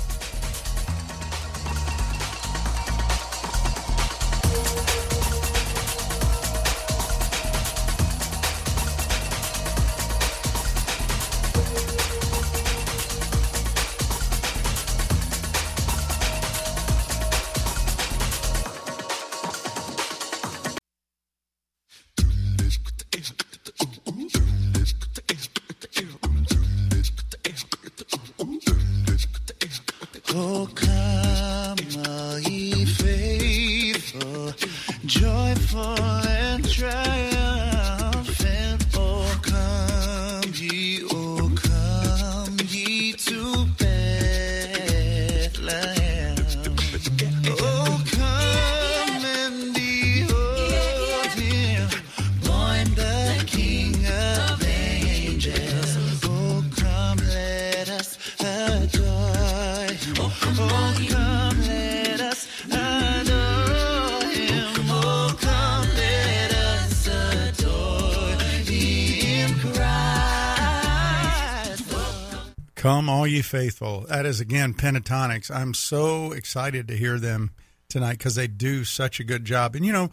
[72.81, 74.07] Come, all ye faithful.
[74.09, 75.55] That is again Pentatonix.
[75.55, 77.51] I'm so excited to hear them
[77.89, 79.75] tonight because they do such a good job.
[79.75, 80.09] And you know,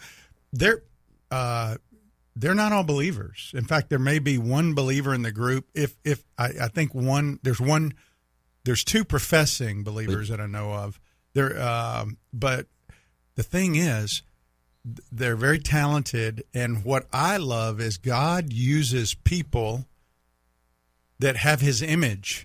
[0.52, 0.82] they're
[1.30, 1.78] uh,
[2.36, 3.52] they're not all believers.
[3.54, 5.66] In fact, there may be one believer in the group.
[5.74, 7.94] If if I, I think one there's one
[8.64, 11.00] there's two professing believers that I know of.
[11.32, 12.66] There, um, but
[13.36, 14.20] the thing is,
[15.10, 19.86] they're very talented, and what I love is God uses people
[21.18, 22.44] that have His image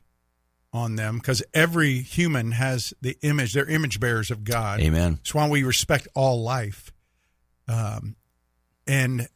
[0.73, 3.53] on them because every human has the image.
[3.53, 4.81] They're image bearers of God.
[4.81, 5.13] Amen.
[5.15, 6.91] That's why we respect all life.
[7.67, 8.15] Um,
[8.87, 9.29] and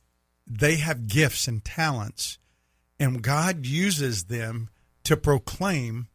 [0.47, 2.39] they have gifts and talents,
[2.99, 4.69] and God uses them
[5.03, 6.07] to proclaim.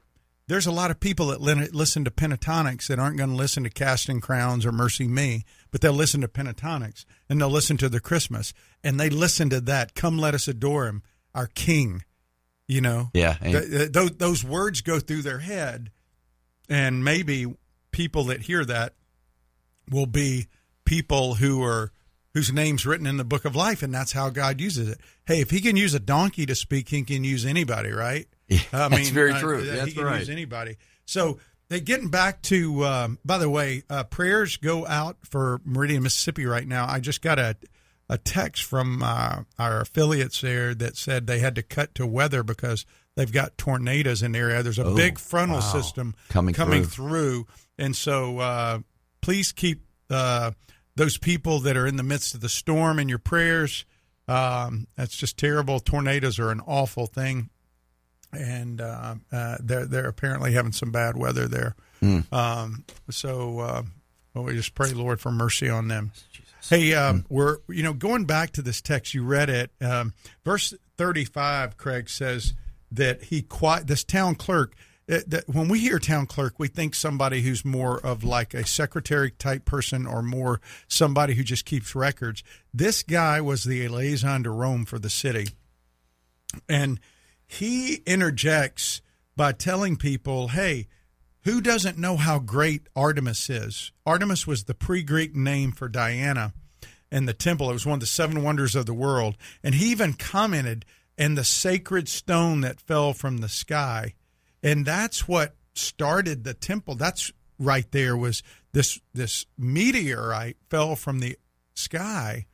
[0.48, 3.70] There's a lot of people that listen to Pentatonix that aren't going to listen to
[3.70, 8.52] Casting Crowns or MercyMe, but they'll listen to Pentatonix and they'll listen to the Christmas
[8.82, 9.94] and they listen to that.
[9.94, 11.02] Come, let us adore Him,
[11.35, 12.02] our King.
[12.72, 15.90] You know, Yeah, Th- th- those words go through their head,
[16.68, 17.54] and maybe
[17.90, 18.94] people that hear that
[19.90, 20.46] will be
[20.85, 21.92] people who are
[22.35, 24.98] whose names written in the book of life, and that's how God uses it.
[25.26, 28.26] Hey, if He can use a donkey to speak, He can use anybody, right?
[28.72, 29.61] I that's very uh, true.
[29.62, 30.18] uh, That's he can right.
[30.20, 30.76] use anybody.
[31.06, 32.85] So they getting back to.
[32.85, 36.87] Um, by the way, uh, prayers go out for Meridian, Mississippi right now.
[36.87, 37.56] I just got a
[38.12, 42.42] a text from uh, our affiliates there that said they had to cut to weather
[42.42, 44.62] because they've got tornadoes in the area.
[44.62, 45.72] There's a Oh, big frontal wow.
[45.72, 47.09] system Coming coming through.
[47.09, 47.46] through,
[47.79, 48.79] and so uh,
[49.22, 50.51] please keep uh,
[50.94, 53.87] those people that are in the midst of the storm in your prayers.
[54.29, 55.81] Um, that's just terrible.
[55.81, 57.48] Tornadoes are an awful thing,
[58.33, 61.75] and uh, uh, they're they're apparently having some bad weather there.
[62.33, 63.83] Um, so uh,
[64.35, 66.12] well, we just pray, Lord, for mercy on them.
[66.68, 69.72] Hey, um, we're you know going back to this text you read it.
[69.81, 72.55] Um, verse thirty-five, Craig says
[72.90, 74.75] that he qui- this town clerk.
[75.09, 78.64] It- that when we hear town clerk, we think somebody who's more of like a
[78.64, 82.44] secretary type person or more somebody who just keeps records.
[82.72, 85.48] This guy was the liaison to Rome for the city.
[86.68, 87.01] And
[87.46, 89.03] he interjects
[89.37, 90.87] by telling people, hey,
[91.44, 93.92] who doesn't know how great Artemis is?
[94.07, 96.52] Artemis was the pre Greek name for Diana
[97.11, 97.70] and the temple.
[97.70, 99.37] It was one of the seven wonders of the world.
[99.62, 100.85] And he even commented,
[101.18, 104.14] and the sacred stone that fell from the sky.
[104.62, 106.94] And that's what started the temple.
[106.94, 111.37] That's right there was this this meteorite fell from the
[111.74, 112.46] sky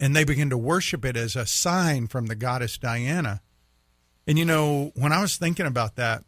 [0.00, 3.40] and they began to worship it as a sign from the goddess Diana.
[4.26, 6.24] And you know, when I was thinking about that,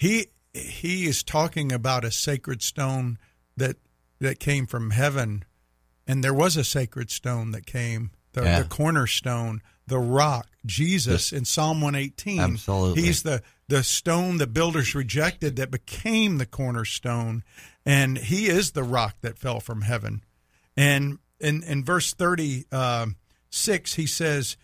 [0.00, 3.18] he he is talking about a sacred stone
[3.58, 3.76] that
[4.18, 5.44] that came from heaven,
[6.06, 8.62] and there was a sacred stone that came, the, Yeah.
[8.62, 12.40] the cornerstone, the rock, Jesus in Psalm one eighteen.
[12.40, 13.02] Absolutely.
[13.02, 17.44] he's the the stone the builders rejected that became the cornerstone,
[17.84, 20.24] and he is the rock that fell from heaven.
[20.78, 23.06] And in in verse thirty uh,
[23.50, 24.56] six, he says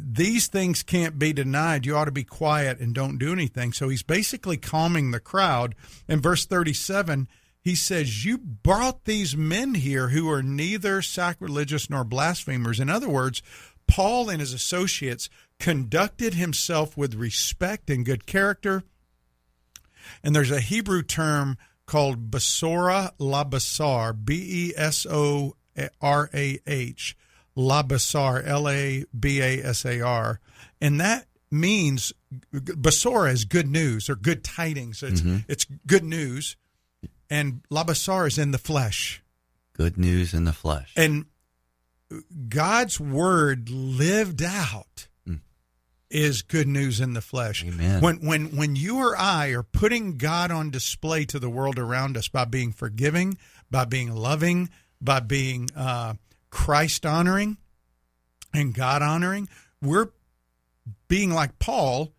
[0.00, 1.86] these things can't be denied.
[1.86, 3.72] You ought to be quiet and don't do anything.
[3.72, 5.74] So he's basically calming the crowd.
[6.08, 7.28] In verse 37,
[7.60, 12.80] he says, You brought these men here who are neither sacrilegious nor blasphemers.
[12.80, 13.42] In other words,
[13.86, 18.84] Paul and his associates conducted himself with respect and good character.
[20.22, 25.56] And there's a Hebrew term called basora la basar, B E S O
[26.00, 27.16] R A H,
[27.58, 30.40] la basar, L A B A S A R.
[30.80, 32.12] And that means
[32.52, 35.02] basora is good news or good tidings.
[35.02, 36.56] It's, it's good news.
[37.28, 39.22] And Labasar is in the flesh.
[39.74, 40.92] Good news in the flesh.
[40.96, 41.26] And
[42.48, 45.08] God's word lived out
[46.10, 47.64] is good news in the flesh.
[47.64, 48.00] Amen.
[48.00, 52.16] When when when you or I are putting God on display to the world around
[52.16, 53.36] us by being forgiving,
[53.70, 54.70] by being loving,
[55.02, 56.14] by being uh,
[56.50, 57.58] Christ honoring
[58.52, 59.48] and God honoring,
[59.82, 60.08] we're
[61.08, 62.12] being like Paul,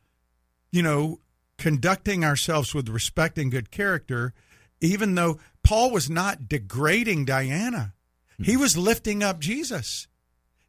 [0.71, 1.19] you know,
[1.57, 4.33] conducting ourselves with respect and good character,
[4.79, 7.93] even though Paul was not degrading Diana.
[8.37, 8.43] Hmm.
[8.43, 10.07] He was lifting up Jesus.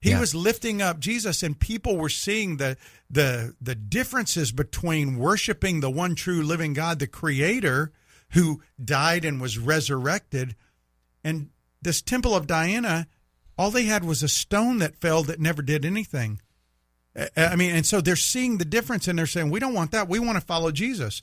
[0.00, 0.20] He Yeah.
[0.20, 2.76] was lifting up Jesus, and people were seeing the
[3.10, 7.92] the the differences between worshiping the one true living God, the Creator,
[8.30, 10.56] who died and was resurrected,
[11.22, 11.50] and
[11.82, 13.08] this temple of Diana.
[13.60, 16.40] All they had was a stone that fell that never did anything.
[17.36, 20.08] I- mean, and so they're seeing the difference, and they're saying, "We don't want that.
[20.08, 21.20] We want to follow Jesus."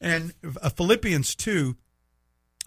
[0.00, 1.76] And uh, Philippians two,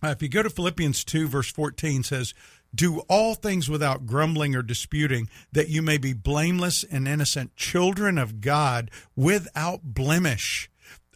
[0.04, 2.34] uh, if you go to Philippians 2, verse 14, says,
[2.76, 8.18] Do all things without grumbling or disputing, that you may be blameless and innocent, children
[8.18, 10.70] of God, without blemish,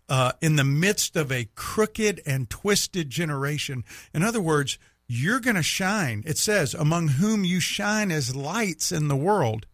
[0.07, 3.83] uh, in the midst of a crooked and twisted generation.
[4.13, 6.23] In other words, you're going to shine.
[6.25, 9.65] It says, Among whom you shine as lights in the world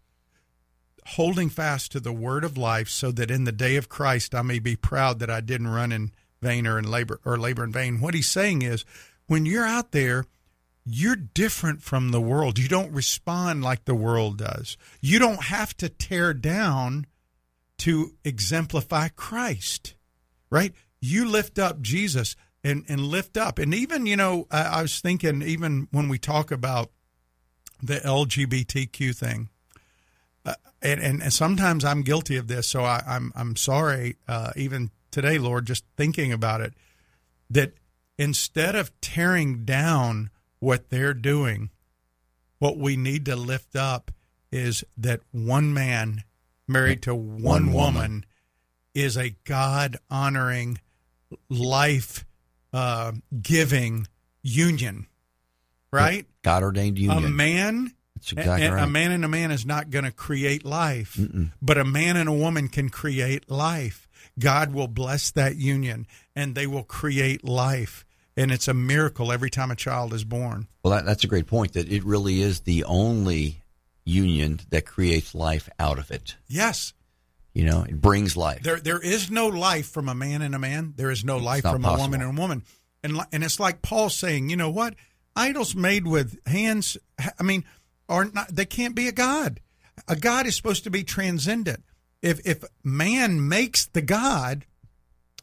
[1.05, 4.41] holding fast to the word of life so that in the day of Christ I
[4.41, 7.71] may be proud that I didn't run in vain or in labor or labor in
[7.71, 7.99] vain.
[7.99, 8.85] What he's saying is
[9.27, 10.25] when you're out there,
[10.85, 12.59] you're different from the world.
[12.59, 14.77] You don't respond like the world does.
[15.01, 17.05] You don't have to tear down
[17.79, 19.95] to exemplify Christ,
[20.49, 20.73] right?
[20.99, 23.59] You lift up Jesus and, and lift up.
[23.59, 26.91] And even, you know, I, I was thinking, even when we talk about
[27.81, 29.49] the LGBTQ thing,
[30.45, 34.17] and, and, and sometimes I'm guilty of this, so I, I'm I'm sorry.
[34.27, 36.73] Uh, even today, Lord, just thinking about it,
[37.49, 37.73] that
[38.17, 41.69] instead of tearing down what they're doing,
[42.59, 44.11] what we need to lift up
[44.51, 46.23] is that one man
[46.67, 47.73] married to one, One woman.
[47.73, 48.25] woman
[48.93, 50.79] is a God honoring,
[51.49, 52.25] life
[52.73, 54.07] uh, giving
[54.41, 55.07] union,
[55.91, 56.25] right?
[56.41, 57.23] God ordained union.
[57.23, 57.93] A man
[58.31, 58.83] exactly and right.
[58.83, 61.19] A man and a man is not going to create life,
[61.61, 64.07] but a man and a woman can create life.
[64.39, 68.05] God will bless that union and they will create life.
[68.35, 70.67] And it's a miracle every time a child is born.
[70.83, 71.73] Well, that, that's a great point.
[71.73, 73.61] That it really is the only
[74.05, 76.35] union that creates life out of it.
[76.47, 76.93] Yes.
[77.53, 78.63] You know, it brings life.
[78.63, 80.93] There, there is no life from a man and a man.
[80.95, 82.63] There is no life from a woman and a woman.
[83.03, 84.95] And and it's like Paul saying, you know what?
[85.35, 86.97] Idols made with hands.
[87.39, 87.63] I mean,
[88.09, 88.47] are not.
[88.55, 89.59] They can't be a god.
[90.07, 91.83] A god is supposed to be transcendent.
[92.21, 94.65] If if man makes the god,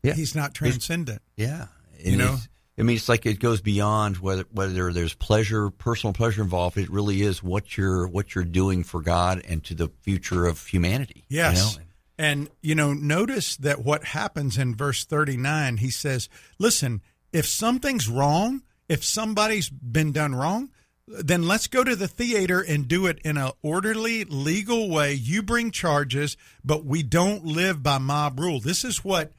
[0.02, 0.14] Yeah.
[0.14, 1.22] he's not transcendent.
[1.36, 1.66] Yeah,
[2.02, 2.24] You know?
[2.24, 2.48] it's-
[2.78, 6.78] I mean, it's like it goes beyond whether whether there's pleasure, personal pleasure involved.
[6.78, 10.66] It really is what you're what you're doing for God and to the future of
[10.66, 11.24] humanity.
[11.28, 11.76] you Yes.
[11.76, 11.82] know?
[12.20, 17.00] And, you know, notice that what happens in verse 39, he says, listen,
[17.32, 18.60] if something's wrong,
[18.90, 20.68] if somebody's been done wrong,
[21.08, 25.14] then let's go to the theater and do it in an orderly, legal way.
[25.14, 28.60] You bring charges, but we don't live by mob rule.
[28.60, 29.32] This is what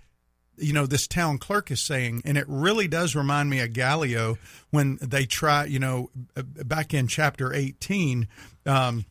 [0.58, 4.38] you know this town clerk is saying and it really does remind me of gallio
[4.70, 8.28] when they try you know back in chapter 18
[8.68, 9.06] um,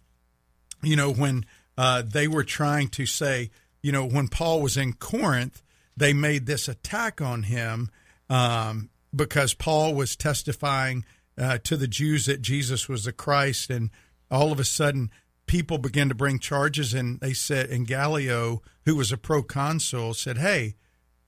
[0.83, 1.45] you know when
[1.79, 3.51] uh, they were trying to say
[3.83, 5.63] you know when paul was in corinth
[5.97, 7.91] they made this attack on him
[8.29, 11.05] um, because paul was testifying
[11.39, 13.91] uh, to the jews that jesus was the christ and
[14.31, 15.11] all of a sudden
[15.47, 20.39] people began to bring charges and they said and gallio who was a proconsul said
[20.39, 20.75] hey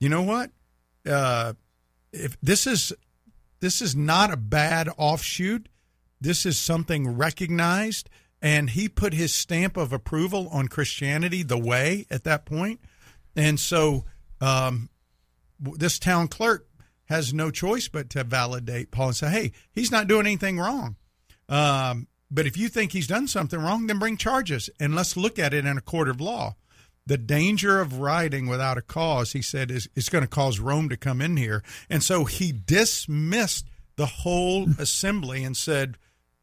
[0.03, 0.51] you know what?
[1.09, 1.53] Uh,
[2.11, 2.91] if this is
[3.61, 5.69] this is not a bad offshoot.
[6.19, 8.09] This is something recognized,
[8.43, 12.79] and he put his stamp of approval on Christianity, the way, at that point.
[13.35, 14.05] And so,
[14.39, 14.89] um,
[15.59, 16.67] this town clerk
[17.05, 20.97] has no choice but to validate Paul and say, "Hey, he's not doing anything wrong."
[21.49, 25.39] Um, but if you think he's done something wrong, then bring charges and let's look
[25.39, 26.55] at it in a court of law
[27.05, 30.89] the danger of writing without a cause, he said, is, is going to cause Rome
[30.89, 31.63] to come in here.
[31.89, 35.97] And so he dismissed the whole assembly and said,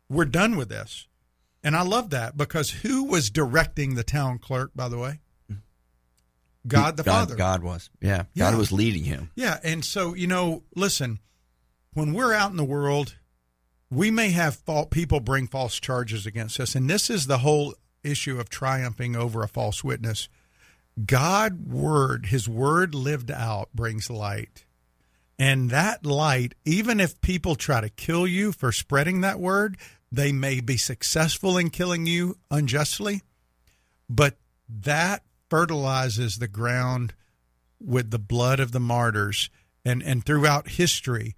[0.08, 1.06] We're done with this.
[1.62, 5.20] And I love that because who was directing the town clerk, by the way?
[6.66, 7.34] God the God, Father.
[7.36, 7.90] God was.
[8.00, 8.24] Yeah.
[8.34, 8.50] Yeah.
[8.50, 9.30] God was leading him.
[9.34, 9.58] Yeah.
[9.62, 11.18] And so, you know, listen,
[11.94, 13.16] when we're out in the world,
[13.90, 16.74] we may have fault, people bring false charges against us.
[16.74, 20.28] And this is the whole issue of triumphing over a false witness.
[21.06, 24.64] God word, his word lived out brings light.
[25.38, 29.78] And that light, even if people try to kill you for spreading that word,
[30.12, 33.22] they may be successful in killing you unjustly,
[34.08, 34.36] but
[34.68, 37.14] that fertilizes the ground
[37.80, 39.50] with the blood of the martyrs.
[39.84, 41.34] And, and throughout history,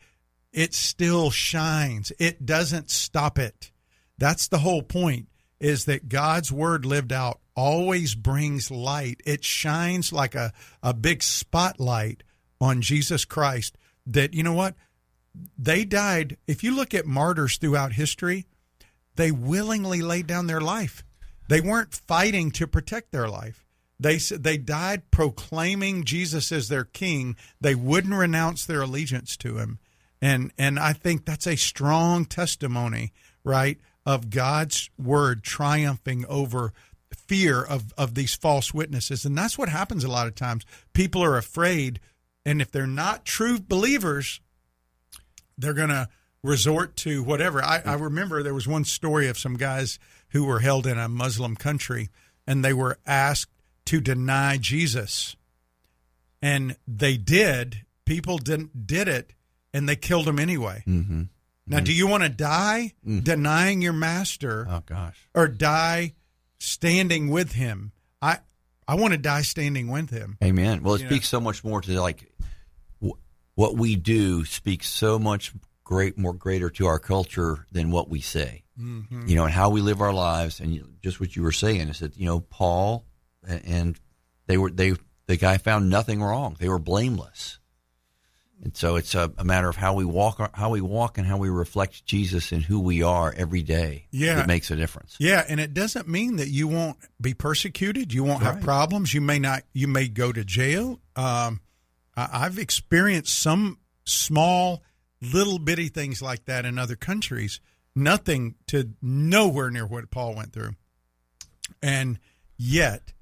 [0.52, 2.12] it still shines.
[2.18, 3.70] It doesn't stop it.
[4.18, 5.28] That's the whole point
[5.60, 9.20] is that God's word lived out always brings light.
[9.24, 10.52] It shines like a,
[10.82, 12.24] a big spotlight
[12.60, 13.78] on Jesus Christ.
[14.06, 14.74] That, you know what?
[15.56, 16.36] They died.
[16.46, 18.46] If you look at martyrs throughout history,
[19.16, 21.04] they willingly laid down their life.
[21.48, 23.66] They weren't fighting to protect their life.
[24.00, 27.36] They they died proclaiming Jesus as their king.
[27.60, 29.78] They wouldn't renounce their allegiance to him.
[30.20, 33.12] And and I think that's a strong testimony,
[33.44, 36.72] right, of God's word triumphing over
[37.14, 39.24] fear of, of these false witnesses.
[39.24, 40.64] And that's what happens a lot of times.
[40.92, 42.00] People are afraid,
[42.44, 44.40] and if they're not true believers,
[45.56, 46.08] they're going to
[46.42, 47.62] resort to whatever.
[47.62, 47.86] I, mm.
[47.86, 49.98] I remember there was one story of some guys
[50.30, 52.08] who were held in a Muslim country,
[52.46, 53.50] and they were asked
[53.86, 55.36] to deny Jesus.
[56.40, 57.84] And they did.
[58.04, 59.32] People didn't did it,
[59.72, 60.82] and they killed him anyway.
[60.86, 61.22] Mm-hmm.
[61.66, 61.84] Now, mm-hmm.
[61.84, 63.22] do you want to die mm.
[63.22, 65.16] denying your master Oh, gosh.
[65.34, 66.14] or die
[66.58, 67.92] standing with him?
[68.20, 68.38] I
[68.88, 70.38] I want to die standing with him.
[70.42, 70.82] Amen.
[70.82, 72.28] Well, it You speaks so much more to like
[73.00, 73.16] w-
[73.54, 75.52] what we do speaks so much
[75.92, 78.64] great more greater to our culture than what we say.
[78.80, 79.26] Mm-hmm.
[79.26, 81.98] You know, and how we live our lives, and just what you were saying is
[82.00, 83.04] that you know Paul
[83.46, 84.00] and
[84.46, 84.94] they were they
[85.26, 86.56] the guy found nothing wrong.
[86.58, 87.58] They were blameless,
[88.62, 91.36] and so it's a, a matter of how we walk, how we walk, and how
[91.36, 94.06] we reflect Jesus and who we are every day.
[94.10, 94.36] Yeah.
[94.36, 95.16] that makes a difference.
[95.20, 98.14] Yeah, and it doesn't mean that you won't be persecuted.
[98.14, 99.12] You won't have problems.
[99.12, 99.64] You may not.
[99.74, 101.00] You may go to jail.
[101.16, 101.60] Um,
[102.16, 104.82] I, I've experienced some small,
[105.22, 107.60] little bitty things like that in other countries.
[107.94, 110.72] Nothing to nowhere near what Paul went through.
[111.82, 112.18] And
[112.56, 113.12] yet,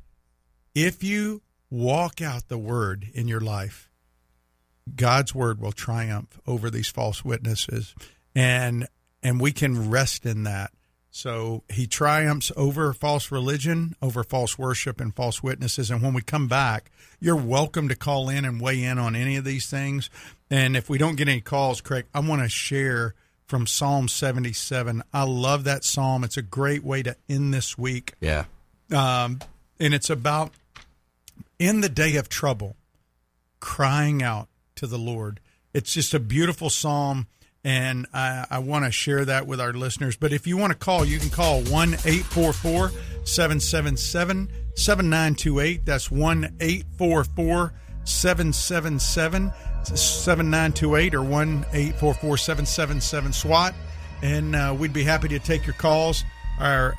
[0.75, 3.91] if you walk out the word in your life,
[4.95, 7.95] God's word will triumph over these false witnesses,
[8.35, 8.89] and
[9.23, 10.73] and we can rest in that.
[11.11, 15.91] So he triumphs over false religion, over false worship, and false witnesses.
[15.91, 19.37] And when we come back, you're welcome to call in and weigh in on any
[19.37, 20.09] of these things.
[20.51, 23.15] And if we don't get any calls, Craig, I want to share
[23.47, 25.03] from Psalm 77.
[25.13, 26.25] I love that psalm.
[26.25, 28.45] It's a great way to end this week Yeah,
[28.93, 29.41] um,
[29.79, 30.53] and it's about
[31.59, 32.77] in the day of trouble,
[33.61, 35.41] crying out to the Lord.
[35.75, 37.27] It's just a beautiful psalm,
[37.63, 40.17] and I, I want to share that with our listeners.
[40.17, 42.91] But if you want to call, you can call 1 844
[43.25, 45.85] 777 7928.
[45.85, 47.73] That's 1 844
[48.05, 49.53] 777
[49.85, 53.75] 7928 or 1 844 777 SWAT.
[54.23, 56.25] And uh, we'd be happy to take your calls.
[56.59, 56.95] Our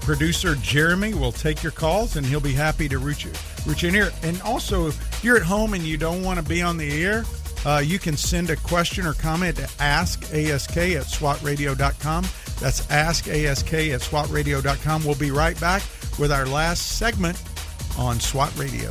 [0.00, 3.32] producer Jeremy will take your calls, and he'll be happy to reach you,
[3.66, 4.12] reach in here.
[4.22, 7.24] And also, if you're at home and you don't want to be on the air,
[7.66, 12.24] uh, you can send a question or comment to askask at swatradio.com.
[12.60, 15.04] That's askask at swatradio.com.
[15.04, 15.82] We'll be right back
[16.18, 17.42] with our last segment
[17.98, 18.90] on SWAT Radio.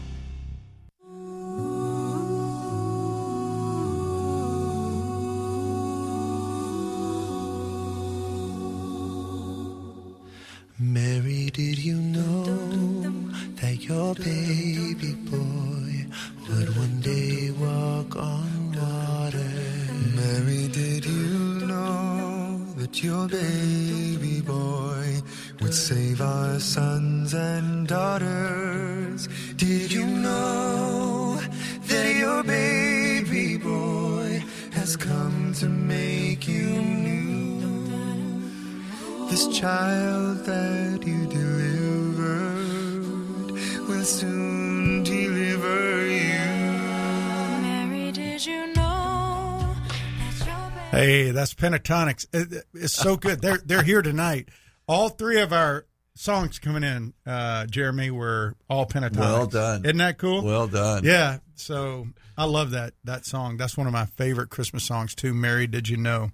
[51.61, 52.25] Pentatonix.
[52.33, 53.41] It- It's so good.
[53.41, 54.49] They're they're here tonight.
[54.87, 55.85] All three of our
[56.15, 59.17] songs coming in, uh, Jeremy, were all Pentatonix.
[59.19, 59.85] Well done.
[59.85, 60.43] Isn't that cool?
[60.43, 61.03] Well done.
[61.03, 61.37] Yeah.
[61.55, 62.07] So
[62.37, 63.57] I love that that song.
[63.57, 65.33] That's one of my favorite Christmas songs too.
[65.33, 66.31] Mary, did you know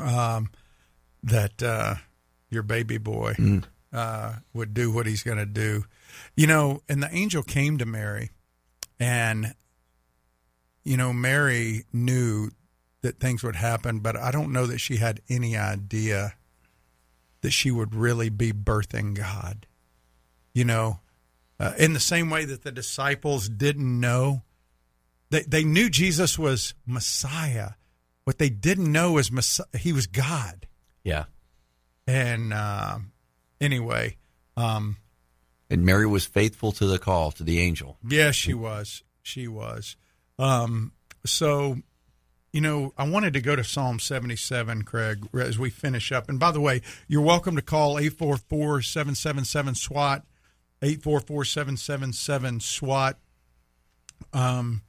[0.00, 0.50] um,
[1.22, 1.94] that uh,
[2.50, 3.34] your baby boy
[3.92, 5.84] uh, would do what he's going to do?
[6.36, 8.30] You know, and the angel came to Mary,
[9.00, 9.54] and
[10.84, 12.50] you know, Mary knew
[13.06, 16.34] that things would happen, but I don't know that she had any idea
[17.42, 19.66] that she would really be birthing God.
[20.52, 20.98] You know,
[21.60, 24.42] uh, in the same way that the disciples didn't know,
[25.30, 27.70] they, they knew Jesus was Messiah.
[28.24, 30.66] What they didn't know was Messiah, he was God.
[31.04, 31.26] Yeah.
[32.08, 32.98] And uh,
[33.60, 34.16] anyway,
[34.56, 34.96] um,
[35.70, 37.98] And Mary was faithful to the call to the angel.
[38.08, 39.04] Yes, she was.
[39.22, 39.96] She was.
[40.38, 40.92] Um,
[41.24, 41.78] so,
[42.56, 46.26] you know, I wanted to go to Psalm 77, Craig, as we finish up.
[46.26, 50.24] And by the way, you're welcome to call 844 777 SWAT,
[50.80, 53.18] 844 777 SWAT.
[54.32, 54.80] Um,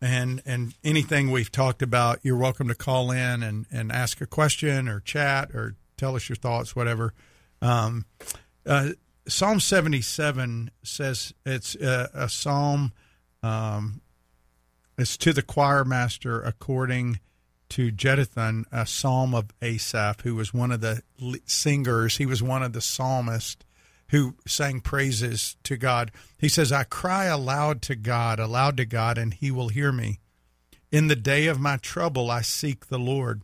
[0.00, 4.26] and and anything we've talked about, you're welcome to call in and, and ask a
[4.26, 7.12] question or chat or tell us your thoughts, whatever.
[7.60, 8.06] Um,
[8.64, 8.92] uh,
[9.28, 12.94] Psalm 77 says it's a, a psalm.
[13.42, 14.00] Um,
[14.98, 17.20] it's to the choir master according
[17.70, 21.02] to Jeduthun, a psalm of Asaph, who was one of the
[21.44, 22.16] singers.
[22.16, 23.64] He was one of the psalmists
[24.10, 26.12] who sang praises to God.
[26.38, 30.20] He says, I cry aloud to God, aloud to God, and he will hear me.
[30.92, 33.42] In the day of my trouble, I seek the Lord.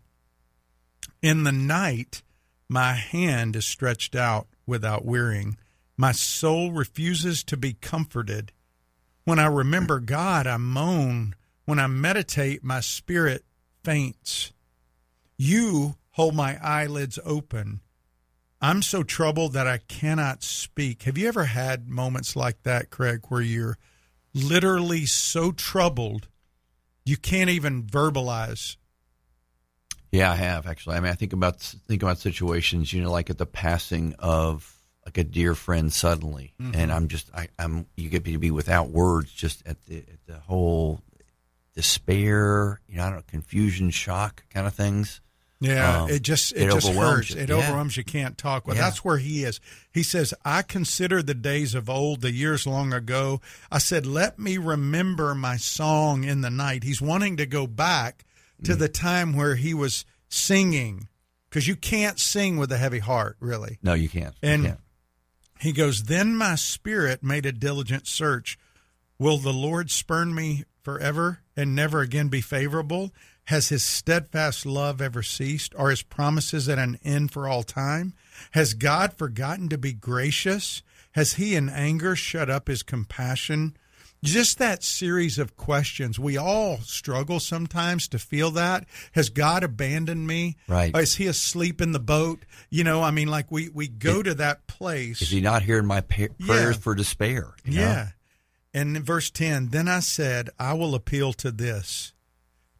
[1.20, 2.22] In the night,
[2.68, 5.58] my hand is stretched out without wearying.
[5.96, 8.52] My soul refuses to be comforted.
[9.24, 11.34] When I remember God, I moan.
[11.64, 13.44] When I meditate, my spirit
[13.84, 14.52] faints.
[15.36, 17.80] You hold my eyelids open.
[18.60, 21.02] I'm so troubled that I cannot speak.
[21.02, 23.76] Have you ever had moments like that, Craig, where you're
[24.34, 26.28] literally so troubled
[27.04, 28.76] you can't even verbalize?
[30.10, 30.96] Yeah, I have actually.
[30.96, 34.76] I mean, I think about think about situations, you know, like at the passing of
[35.04, 36.90] like a dear friend suddenly, and mm-hmm.
[36.92, 40.26] I'm just, I, I'm, you get me to be without words, just at the at
[40.26, 41.00] the whole
[41.74, 45.20] despair, you know, I don't know, confusion, shock, kind of things.
[45.60, 47.30] Yeah, Um, it just it, it just hurts.
[47.30, 47.36] you.
[47.40, 47.54] It Yeah.
[47.56, 48.02] overwhelms you.
[48.02, 48.66] Can't talk.
[48.66, 48.82] Well, Yeah.
[48.82, 49.60] that's where he is.
[49.92, 54.40] He says, "I consider the days of old, the years long ago." I said, "Let
[54.40, 58.24] me remember my song in the night." He's wanting to go back
[58.60, 58.64] Mm.
[58.64, 61.06] to the time where he was singing,
[61.48, 63.78] because you can't sing with a heavy heart, really.
[63.84, 64.34] No, you can't.
[64.42, 64.80] You And can't.
[65.60, 68.58] he goes, Then my spirit made a diligent search.
[69.16, 73.12] Will the Lord spurn me forever and never again be favorable?
[73.46, 75.74] Has his steadfast love ever ceased?
[75.76, 78.14] Are his promises at an end for all time?
[78.52, 80.82] Has God forgotten to be gracious?
[81.12, 83.76] Has he in anger shut up his compassion?
[84.24, 86.16] Just that series of questions.
[86.16, 88.86] We all struggle sometimes to feel that.
[89.12, 90.56] Has God abandoned me?
[90.68, 90.96] Right.
[90.96, 92.44] Is he asleep in the boat?
[92.70, 95.20] You know, I mean, like we, we go to that place.
[95.22, 96.80] Is he not hearing my pa- prayers Yeah.
[96.80, 97.52] for despair?
[97.64, 97.82] you know?
[97.82, 98.08] Yeah.
[98.74, 102.12] And in verse 10, then I said, I will appeal to this,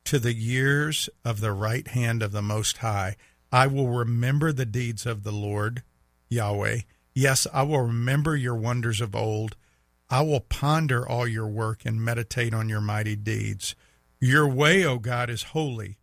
[0.05, 3.17] to the years of the right hand of the Most High.
[3.51, 5.83] I will remember the deeds of the Lord,
[6.31, 6.81] Yahweh.
[7.15, 9.57] Yes, I will remember your wonders of old.
[10.09, 13.75] I will ponder all your work and meditate on your mighty deeds.
[14.19, 15.99] Your way, O God, is holy.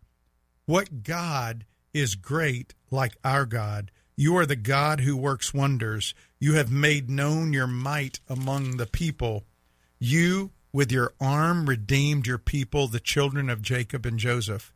[0.65, 3.89] What God is great like our God?
[4.15, 6.13] You are the God who works wonders.
[6.39, 9.45] You have made known your might among the people.
[9.99, 14.73] You, with your arm, redeemed your people, the children of Jacob and Joseph.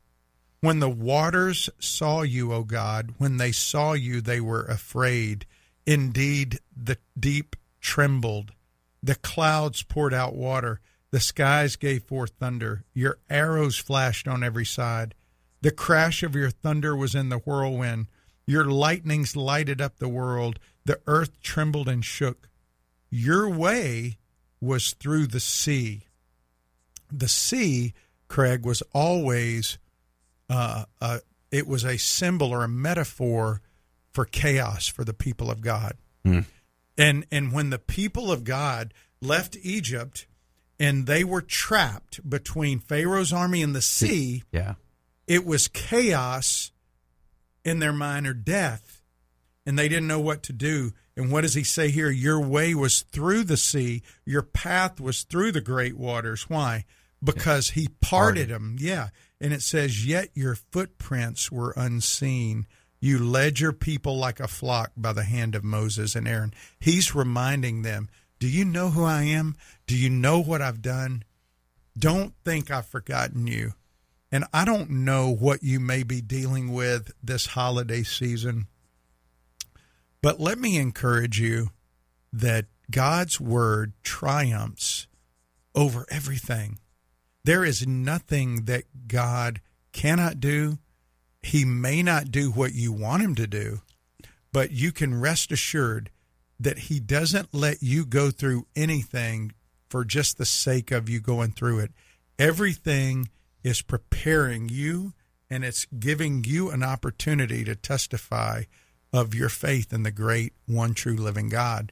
[0.60, 5.46] When the waters saw you, O God, when they saw you, they were afraid.
[5.86, 8.54] Indeed, the deep trembled.
[9.02, 10.80] The clouds poured out water.
[11.12, 12.86] The skies gave forth thunder.
[12.94, 15.14] Your arrows flashed on every side.
[15.62, 18.08] The crash of your thunder was in the whirlwind.
[18.46, 20.60] Your lightnings lighted up the world.
[20.86, 22.50] The earth trembled and shook.
[23.10, 24.18] Your way
[24.64, 26.04] was through the sea.
[27.12, 27.94] The sea,
[28.28, 29.78] Craig, was always
[30.50, 31.20] uh, uh,
[31.52, 33.62] it was a symbol or a metaphor
[34.12, 35.98] for chaos for the people of God.
[36.26, 40.26] And and when the people of God left Egypt
[40.80, 44.76] and they were trapped between Pharaoh's army and the sea, Yeah.
[45.28, 46.72] it was chaos
[47.66, 49.02] in their mind or death
[49.66, 52.10] and they didn't know what to do and what does he say here?
[52.10, 54.02] Your way was through the sea.
[54.26, 56.50] Your path was through the great waters.
[56.50, 56.86] Why?
[57.24, 58.76] Because he parted them.
[58.80, 59.10] Yeah.
[59.40, 62.66] And it says yet your footprints were unseen.
[63.00, 66.54] You led your people like a flock by the hand of Moses and Aaron.
[66.80, 68.10] He's reminding them
[68.40, 69.56] do you know who I am?
[69.88, 71.24] Do you know what I've done?
[71.98, 73.74] Don't think I've forgotten you.
[74.34, 78.68] And I don't know what you may be dealing with this holiday season,
[80.24, 81.70] but let me encourage you
[82.32, 85.06] that God's word triumphs
[85.76, 86.80] over everything.
[87.44, 89.60] There is nothing that God
[89.92, 90.80] cannot do.
[91.42, 93.82] He may not do what you want him to do,
[94.54, 96.10] but you can rest assured
[96.58, 99.52] that he doesn't let you go through anything
[99.90, 101.92] for just the sake of you going through it.
[102.40, 103.28] Everything
[103.62, 105.14] is preparing you
[105.50, 108.64] and it's giving you an opportunity to testify
[109.14, 111.92] of your faith in the great one true living God.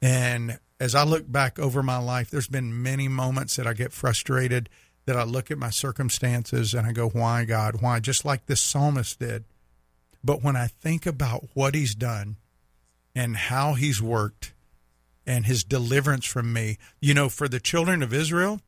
[0.00, 3.92] And as I look back over my life, there's been many moments that I get
[3.92, 4.68] frustrated,
[5.04, 7.82] that I look at my circumstances and I go, Why, God?
[7.82, 8.00] Why?
[8.00, 9.44] Just like this psalmist did.
[10.24, 12.36] But when I think about what he's done
[13.14, 14.54] and how he's worked
[15.26, 18.60] and his deliverance from me, you know, for the children of Israel,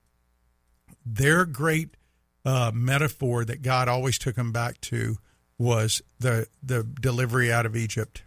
[1.06, 1.96] their great
[2.44, 5.16] uh, metaphor that God always took them back to
[5.58, 8.22] was the the delivery out of Egypt.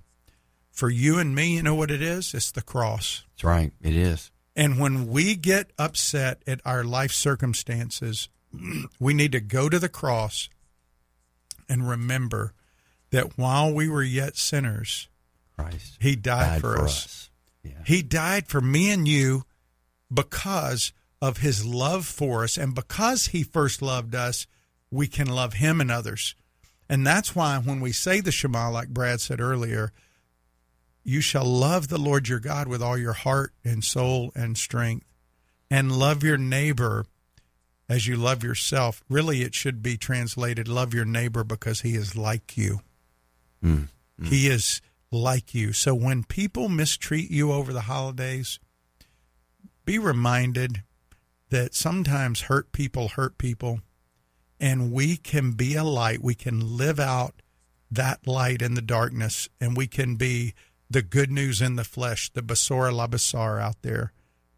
[0.72, 2.34] For you and me, you know what it is?
[2.34, 3.24] It's the cross.
[3.34, 3.72] That's right.
[3.82, 4.32] It is.
[4.56, 8.30] And when we get upset at our life circumstances,
[9.00, 10.50] we need to go to the cross
[11.68, 12.54] and remember
[13.10, 15.10] that while we were yet sinners,
[15.58, 17.06] Christ He died, died for, for us.
[17.06, 17.30] us.
[17.64, 17.72] Yeah.
[17.86, 19.46] He died for me and you
[20.14, 22.58] because of his love for us.
[22.58, 24.46] And because he first loved us,
[24.92, 26.36] we can love him and others.
[26.90, 29.92] And that's why when we say the Shema, like Brad said earlier,
[31.04, 35.06] you shall love the Lord your God with all your heart and soul and strength,
[35.70, 37.06] and love your neighbor
[37.90, 39.04] as you love yourself.
[39.10, 42.82] Really, it should be translated love your neighbor because he is like you.
[43.64, 43.88] Mm,
[44.20, 44.28] mm.
[44.28, 44.82] He is
[45.12, 45.74] like you.
[45.74, 48.60] So when people mistreat you over the holidays,
[49.86, 50.84] be reminded
[51.50, 53.80] that sometimes hurt people hurt people,
[54.60, 56.22] and we can be a light.
[56.22, 57.42] We can live out
[57.92, 60.54] that light in the darkness, and we can be
[60.90, 64.14] the good news in the flesh, the Basora la Basar out there.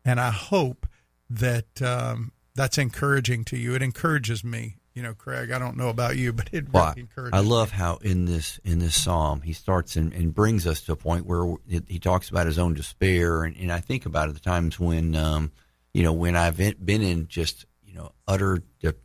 [0.05, 0.87] And I hope
[1.29, 3.75] that um, that's encouraging to you.
[3.75, 4.75] It encourages me.
[4.95, 7.35] You know, Craig, I don't know about you, but it Well, really encouraged.
[7.35, 10.93] I love how in this in this psalm he starts and, and brings us to
[10.93, 11.55] a point where
[11.87, 15.15] he talks about his own despair, and, and I think about it the times when
[15.15, 15.51] um,
[15.93, 18.95] you know when I've been been in just you know utter de-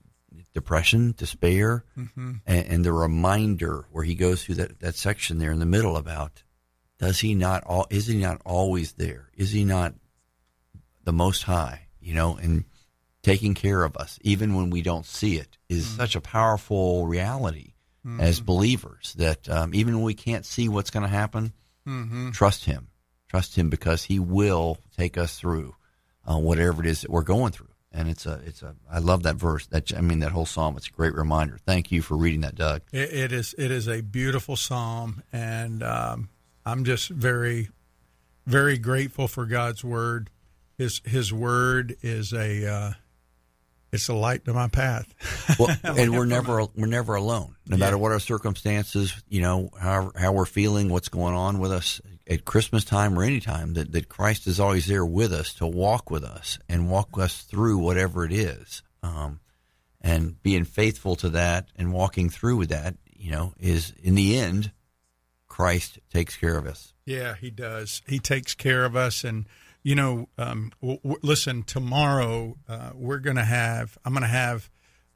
[0.55, 2.41] depression, despair, Mhm.
[2.47, 5.97] and, and the reminder where he goes through that, that section there in the middle
[5.97, 6.43] about
[6.99, 9.31] does he not all is he not always there?
[9.35, 9.95] Is he not
[11.03, 11.89] the Most High?
[12.01, 12.65] You know, and
[13.23, 17.73] taking care of us even when we don't see it is such a powerful reality
[18.21, 21.53] as believers that um, even when we can't see what's going to happen,
[21.87, 22.33] Mhm.
[22.35, 22.89] trust Him,
[23.29, 25.75] trust Him because He will take us through
[26.31, 27.69] uh, whatever it is that we're going through.
[27.97, 28.75] And it's a, it's a.
[28.91, 29.67] I love that verse.
[29.69, 30.77] That I mean, that whole psalm.
[30.77, 31.59] It's a great reminder.
[31.65, 32.83] Thank you for reading that, Doug.
[32.93, 36.29] It, it is it is a beautiful psalm, and um,
[36.67, 37.69] I'm just very,
[38.47, 40.29] very grateful for God's word.
[40.77, 42.93] His His word is a uh,
[43.93, 45.07] it's a light to my path.
[45.59, 49.15] Well, and we're never we're never alone, no matter what our circumstances.
[49.29, 53.23] You know how how we're feeling, what's going on with us at Christmas time or
[53.23, 53.75] any time.
[53.75, 57.43] That that Christ is always there with us to walk with us and walk us
[57.43, 58.83] through whatever it is.
[59.03, 59.41] Um,
[60.01, 64.39] and being faithful to that and walking through with that, you know, is in the
[64.39, 64.71] end,
[65.49, 66.93] Christ takes care of us.
[67.07, 68.03] Yeah, he does.
[68.07, 69.47] He takes care of us, and
[69.83, 71.63] you know, um, w- w- listen.
[71.63, 73.97] Tomorrow, uh, we're going to have.
[74.05, 74.69] I'm going to have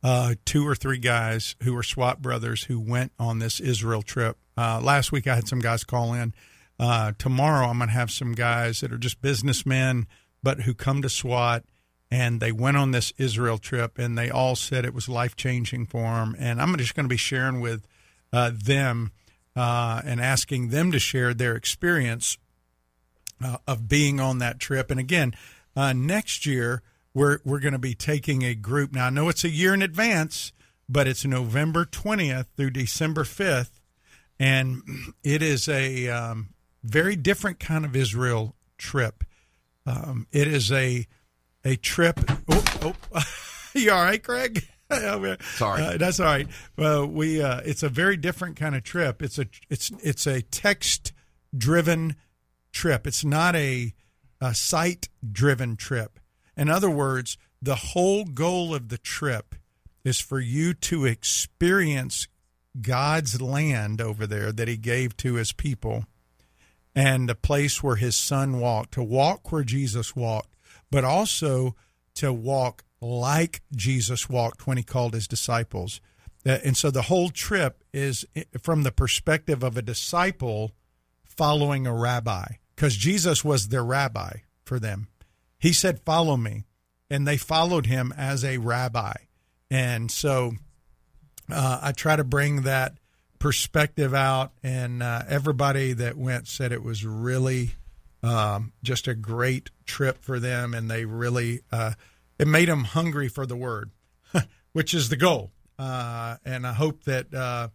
[0.02, 4.38] uh, two or three guys who are SWAT brothers who went on this Israel trip.
[4.56, 6.34] Uh, last week, I had some guys call in.
[6.78, 10.06] Uh, tomorrow, I'm going to have some guys that are just businessmen,
[10.42, 11.64] but who come to SWAT
[12.10, 15.86] and they went on this Israel trip, and they all said it was life changing
[15.86, 16.34] for them.
[16.38, 17.86] And I'm just going to be sharing with
[18.32, 19.12] uh, them
[19.54, 22.38] uh, and asking them to share their experience
[23.44, 24.90] uh, of being on that trip.
[24.90, 25.34] And again,
[25.76, 28.92] uh, next year we're we're going to be taking a group.
[28.92, 30.52] Now I know it's a year in advance,
[30.88, 33.80] but it's November 20th through December 5th,
[34.40, 34.82] and
[35.24, 36.48] it is a um,
[36.82, 39.24] very different kind of Israel trip.
[39.86, 41.06] Um, it is a
[41.64, 42.20] a trip.
[42.48, 43.22] Oh, oh.
[43.74, 44.64] you all right, Craig?
[44.90, 45.82] Sorry.
[45.82, 46.48] Uh, that's all right.
[46.76, 49.22] Well, we uh, it's a very different kind of trip.
[49.22, 51.12] It's a it's it's a text
[51.56, 52.16] driven
[52.72, 53.06] trip.
[53.06, 53.92] It's not a,
[54.40, 56.18] a site driven trip.
[56.56, 59.54] In other words, the whole goal of the trip
[60.04, 62.28] is for you to experience
[62.80, 66.06] God's land over there that He gave to His people
[66.98, 70.52] and the place where His Son walked, to walk where Jesus walked,
[70.90, 71.76] but also
[72.14, 76.00] to walk like Jesus walked when He called His disciples.
[76.44, 78.24] Uh, And so the whole trip is
[78.60, 80.72] from the perspective of a disciple
[81.22, 85.06] following a rabbi because Jesus was their rabbi for them.
[85.60, 86.64] He said, Follow me.
[87.08, 89.14] And they followed him as a rabbi.
[89.70, 90.54] And so
[91.48, 92.94] uh, I try to bring that
[93.38, 94.52] perspective out.
[94.62, 97.72] And uh, everybody that went said it was really
[98.22, 100.74] um, just a great trip for them.
[100.74, 101.92] And they really, uh,
[102.38, 103.90] it made them hungry for the word,
[104.72, 105.50] which is the goal.
[105.78, 107.68] Uh, and I hope that uh,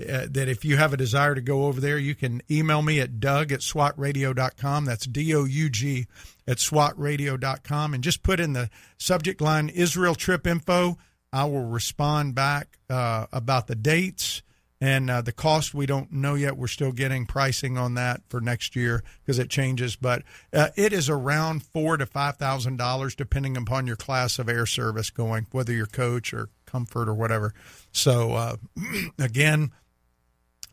[0.00, 3.00] uh, that if you have a desire to go over there, you can email me
[3.00, 4.84] at doug at swatradio.com.
[4.84, 6.06] That's D O U G
[6.46, 7.94] at swatradio.com.
[7.94, 10.98] And just put in the subject line Israel trip info.
[11.32, 14.42] I will respond back uh, about the dates
[14.80, 15.74] and uh, the cost.
[15.74, 16.56] We don't know yet.
[16.56, 19.96] We're still getting pricing on that for next year because it changes.
[19.96, 20.22] But
[20.52, 24.66] uh, it is around four to five thousand dollars, depending upon your class of air
[24.66, 27.54] service going, whether you're coach or comfort or whatever.
[27.92, 28.56] So uh,
[29.18, 29.72] again,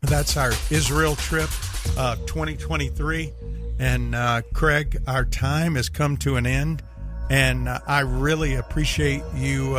[0.02, 1.50] that's our Israel trip,
[1.96, 3.32] uh, 2023.
[3.78, 6.82] And uh, Craig, our time has come to an end,
[7.28, 9.76] and uh, I really appreciate you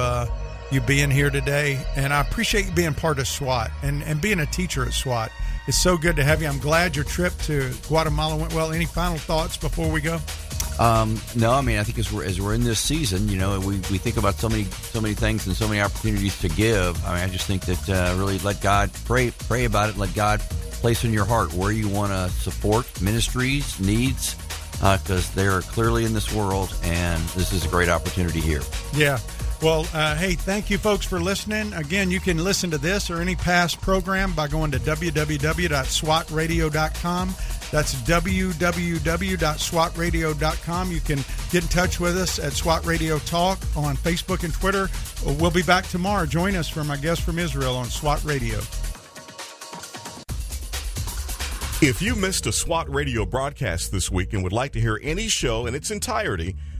[0.71, 4.39] you being here today, and I appreciate you being part of SWAT and and being
[4.39, 5.31] a teacher at SWAT.
[5.67, 6.47] It's so good to have you.
[6.47, 8.71] I'm glad your trip to Guatemala went well.
[8.71, 10.19] Any final thoughts before we go?
[10.79, 13.59] Um, no, I mean I think as we're as we're in this season, you know,
[13.59, 17.03] we, we think about so many so many things and so many opportunities to give.
[17.05, 19.97] I mean, I just think that uh, really let God pray pray about it.
[19.97, 24.35] Let God place in your heart where you want to support ministries needs
[24.73, 28.61] because they're clearly in this world, and this is a great opportunity here.
[28.93, 29.17] Yeah.
[29.61, 31.73] Well, uh, hey, thank you folks for listening.
[31.73, 37.35] Again, you can listen to this or any past program by going to www.swatradio.com.
[37.71, 40.91] That's www.swatradio.com.
[40.91, 41.17] You can
[41.51, 44.89] get in touch with us at SWAT Radio Talk on Facebook and Twitter.
[45.39, 46.27] We'll be back tomorrow.
[46.27, 48.59] Join us for my guest from Israel on SWAT Radio.
[51.79, 55.27] If you missed a SWAT radio broadcast this week and would like to hear any
[55.27, 56.55] show in its entirety,